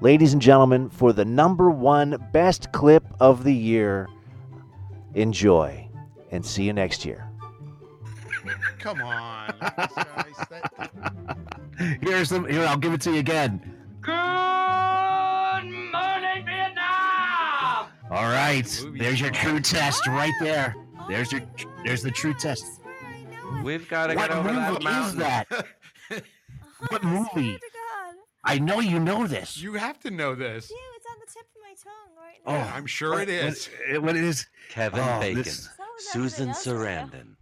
ladies 0.00 0.32
and 0.32 0.40
gentlemen, 0.42 0.88
for 0.88 1.12
the 1.12 1.24
number 1.24 1.70
one 1.70 2.16
best 2.32 2.72
clip 2.72 3.04
of 3.20 3.44
the 3.44 3.54
year, 3.54 4.08
enjoy 5.14 5.88
and 6.30 6.44
see 6.44 6.64
you 6.64 6.72
next 6.72 7.04
year. 7.04 7.28
Come 8.78 9.00
on. 9.00 9.54
Here's 12.02 12.28
the 12.28 12.42
here, 12.42 12.64
I'll 12.66 12.76
give 12.76 12.92
it 12.92 13.00
to 13.02 13.12
you 13.12 13.18
again. 13.18 13.73
All 18.14 18.28
right, 18.30 18.64
there's 18.94 19.20
your 19.20 19.30
true 19.30 19.58
test 19.58 20.06
right 20.06 20.32
there. 20.40 20.76
There's 21.08 21.32
your 21.32 21.42
there's 21.84 22.00
the 22.02 22.10
true 22.12 22.32
test. 22.32 22.64
We've 23.64 23.88
got 23.88 24.06
to 24.08 24.14
What 24.14 24.28
get 24.30 24.38
over 24.38 24.52
that 24.52 24.72
movie 24.82 24.86
is 25.06 25.14
that? 25.16 25.66
What 26.90 27.02
movie? 27.02 27.58
I 28.44 28.58
know 28.58 28.80
you 28.80 29.00
know 29.00 29.26
this. 29.26 29.56
you 29.56 29.72
have 29.74 29.98
to 30.00 30.10
know 30.10 30.34
this. 30.34 30.64
It's 30.70 31.06
on 31.10 31.18
the 31.18 31.26
tip 31.32 31.42
of 31.42 31.62
my 31.62 31.74
tongue 31.82 32.14
right 32.16 32.40
Oh. 32.46 32.72
I'm 32.76 32.84
sure 32.86 33.14
it 33.14 33.18
what- 33.20 33.28
is. 33.28 33.70
What, 33.92 34.02
what 34.02 34.16
it 34.16 34.24
is? 34.24 34.46
Kevin 34.68 35.00
Oh, 35.00 35.20
Bacon, 35.20 35.42
this- 35.44 35.68
Susan 35.98 36.50
Sarandon. 36.50 37.36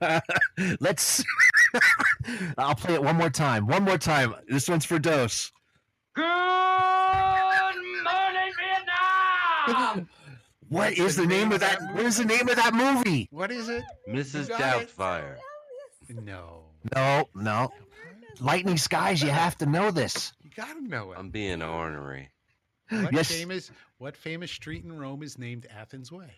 Let's. 0.80 1.22
I'll 2.58 2.74
play 2.74 2.94
it 2.94 3.02
one 3.02 3.16
more 3.16 3.30
time. 3.30 3.66
One 3.66 3.82
more 3.82 3.98
time. 3.98 4.34
This 4.48 4.68
one's 4.68 4.84
for 4.86 4.98
Dose. 4.98 5.52
Good 6.14 6.22
morning, 6.22 7.21
Vietnam! 9.66 10.08
What 10.68 10.94
is 10.96 11.16
the 11.16 11.26
name 11.26 11.52
of 11.52 11.60
that? 11.60 11.82
What 11.92 12.06
is 12.06 12.16
the 12.16 12.24
name 12.24 12.48
of 12.48 12.56
that 12.56 12.72
movie? 12.72 13.28
What 13.30 13.50
is 13.50 13.68
it? 13.68 13.84
Mrs. 14.08 14.48
You 14.48 14.54
it? 14.54 14.58
Doubtfire. 14.58 15.36
No. 16.08 16.62
No, 16.96 17.28
no. 17.34 17.70
Lightning 18.40 18.78
Skies. 18.78 19.20
You 19.22 19.28
have 19.28 19.58
to 19.58 19.66
know 19.66 19.90
this. 19.90 20.32
You 20.42 20.48
got 20.56 20.72
to 20.72 20.80
know 20.80 21.12
it. 21.12 21.18
I'm 21.18 21.28
being 21.28 21.60
ornery. 21.62 22.30
What 22.88 23.12
Yes. 23.12 23.30
famous 23.30 23.70
what 23.98 24.16
famous 24.16 24.50
street 24.50 24.82
in 24.82 24.96
Rome 24.98 25.22
is 25.22 25.38
named 25.38 25.66
Athens 25.78 26.10
Way? 26.10 26.30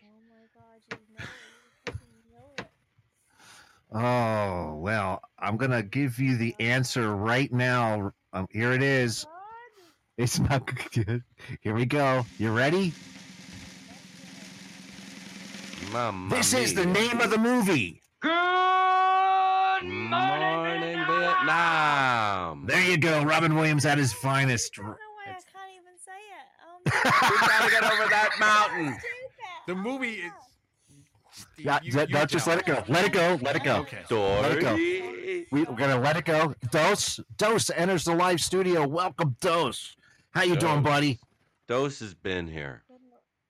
Oh 3.92 4.74
well, 4.80 5.20
I'm 5.38 5.56
gonna 5.56 5.82
give 5.82 6.18
you 6.18 6.36
the 6.36 6.54
answer 6.58 7.14
right 7.14 7.52
now. 7.52 8.12
Um, 8.32 8.46
here 8.50 8.72
it 8.72 8.82
is. 8.82 9.26
It's 10.18 10.38
not 10.40 10.66
good. 10.92 11.22
Here 11.60 11.74
we 11.74 11.86
go. 11.86 12.26
You 12.38 12.50
ready? 12.52 12.92
Mamma 15.94 16.34
This 16.34 16.52
is 16.52 16.74
the 16.74 16.84
name 16.86 17.20
of 17.20 17.30
the 17.30 17.38
movie. 17.38 18.02
Good 18.20 18.30
Morning, 19.84 21.04
Vietnam. 21.06 22.66
There 22.66 22.82
you 22.84 22.96
go. 22.98 23.22
Robin 23.22 23.54
Williams 23.54 23.86
at 23.86 23.96
his 23.96 24.12
finest. 24.12 24.76
I 24.76 24.82
can't 24.82 24.96
even 25.72 25.96
say 26.04 26.10
it. 26.18 26.46
Oh 26.66 26.80
We've 27.30 27.40
got 27.48 27.64
to 27.64 27.70
get 27.70 27.84
over 27.84 28.08
that 28.10 28.30
mountain. 28.40 28.96
The 29.68 29.76
movie 29.76 30.22
oh 30.24 30.26
is 31.36 31.46
Yeah, 31.58 31.78
you- 31.80 31.92
that- 31.92 32.08
you 32.10 32.14
no, 32.16 32.24
just 32.26 32.48
let 32.48 32.58
it 32.58 32.66
go. 32.66 32.82
Let 32.88 33.04
it 33.04 33.12
go. 33.12 33.38
Let 33.40 33.54
it 33.54 33.62
go. 33.62 33.76
Okay. 33.76 34.02
Let 34.10 34.50
it 34.52 34.60
go. 34.62 34.74
We, 34.74 35.62
we're 35.62 35.76
gonna 35.76 36.00
let 36.00 36.16
it 36.16 36.24
go. 36.24 36.56
Dose. 36.72 37.20
Dose 37.36 37.70
enters 37.70 38.02
the 38.02 38.16
live 38.16 38.40
studio. 38.40 38.84
Welcome, 38.84 39.36
Dose. 39.40 39.94
How 40.32 40.42
you 40.42 40.56
doing, 40.56 40.82
buddy? 40.82 41.20
Dose 41.68 42.00
has 42.00 42.14
been 42.14 42.48
here. 42.48 42.82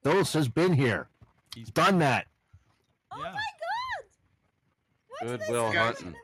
Dose 0.02 0.34
has 0.34 0.46
been 0.46 0.74
here. 0.74 1.08
He's 1.54 1.70
done 1.70 2.00
that. 2.00 2.26
Oh 3.16 3.20
my 3.20 3.32
god! 5.22 5.28
Good 5.28 5.40
Will 5.48 5.72
Guys, 5.72 5.96
Hunting. 6.00 6.14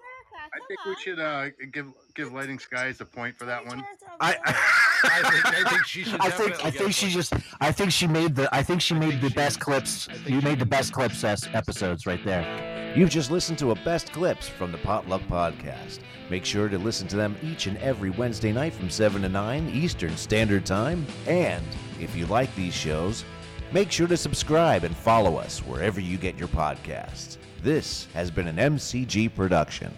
I 0.53 0.59
think 0.66 0.85
we 0.85 0.96
should 0.96 1.20
uh, 1.20 1.50
give 1.72 1.87
give 2.14 2.33
Lighting 2.33 2.59
Skies 2.59 3.00
a 3.00 3.05
point 3.05 3.37
for 3.38 3.44
that 3.44 3.64
one. 3.64 3.85
I, 4.20 4.37
I 4.44 5.22
think, 5.31 5.46
I 5.46 5.70
think 5.70 5.85
she 5.87 6.05
should 6.05 6.20
I 6.20 6.31
think 6.31 6.64
I 6.64 6.70
think 6.70 6.92
she 6.92 7.07
point. 7.07 7.14
just 7.14 7.33
I 7.61 7.72
think 7.72 7.92
she 7.92 8.07
made 8.07 8.35
the 8.35 8.53
I 8.55 8.62
think 8.62 8.81
she 8.81 8.94
made 8.94 9.20
the 9.20 9.31
best 9.31 9.61
clips. 9.61 10.09
You 10.26 10.40
made 10.40 10.59
the 10.59 10.66
best 10.66 10.92
clips 10.92 11.22
es- 11.24 11.48
episodes 11.53 12.07
right 12.07 12.22
there. 12.24 12.92
You've 12.96 13.11
just 13.11 13.31
listened 13.31 13.59
to 13.61 13.70
a 13.70 13.74
best 13.76 14.12
clips 14.12 14.48
from 14.48 14.72
the 14.72 14.79
Potluck 14.79 15.22
Podcast. 15.22 16.00
Make 16.29 16.44
sure 16.44 16.68
to 16.68 16.79
listen 16.79 17.07
to 17.09 17.16
them 17.16 17.37
each 17.42 17.66
and 17.66 17.76
every 17.79 18.11
Wednesday 18.11 18.53
night 18.53 18.72
from 18.72 18.90
7 18.90 19.22
to 19.22 19.29
9 19.29 19.68
Eastern 19.68 20.16
Standard 20.16 20.66
Time. 20.66 21.07
And 21.29 21.64
if 22.00 22.16
you 22.16 22.26
like 22.26 22.53
these 22.57 22.74
shows, 22.74 23.24
make 23.72 23.90
sure 23.90 24.06
to 24.06 24.16
subscribe 24.16 24.85
and 24.85 24.96
follow 24.96 25.37
us 25.37 25.61
wherever 25.61 26.00
you 26.00 26.16
get 26.16 26.37
your 26.38 26.48
podcasts. 26.48 27.37
This 27.62 28.06
has 28.14 28.30
been 28.30 28.48
an 28.48 28.56
MCG 28.56 29.35
production. 29.35 29.92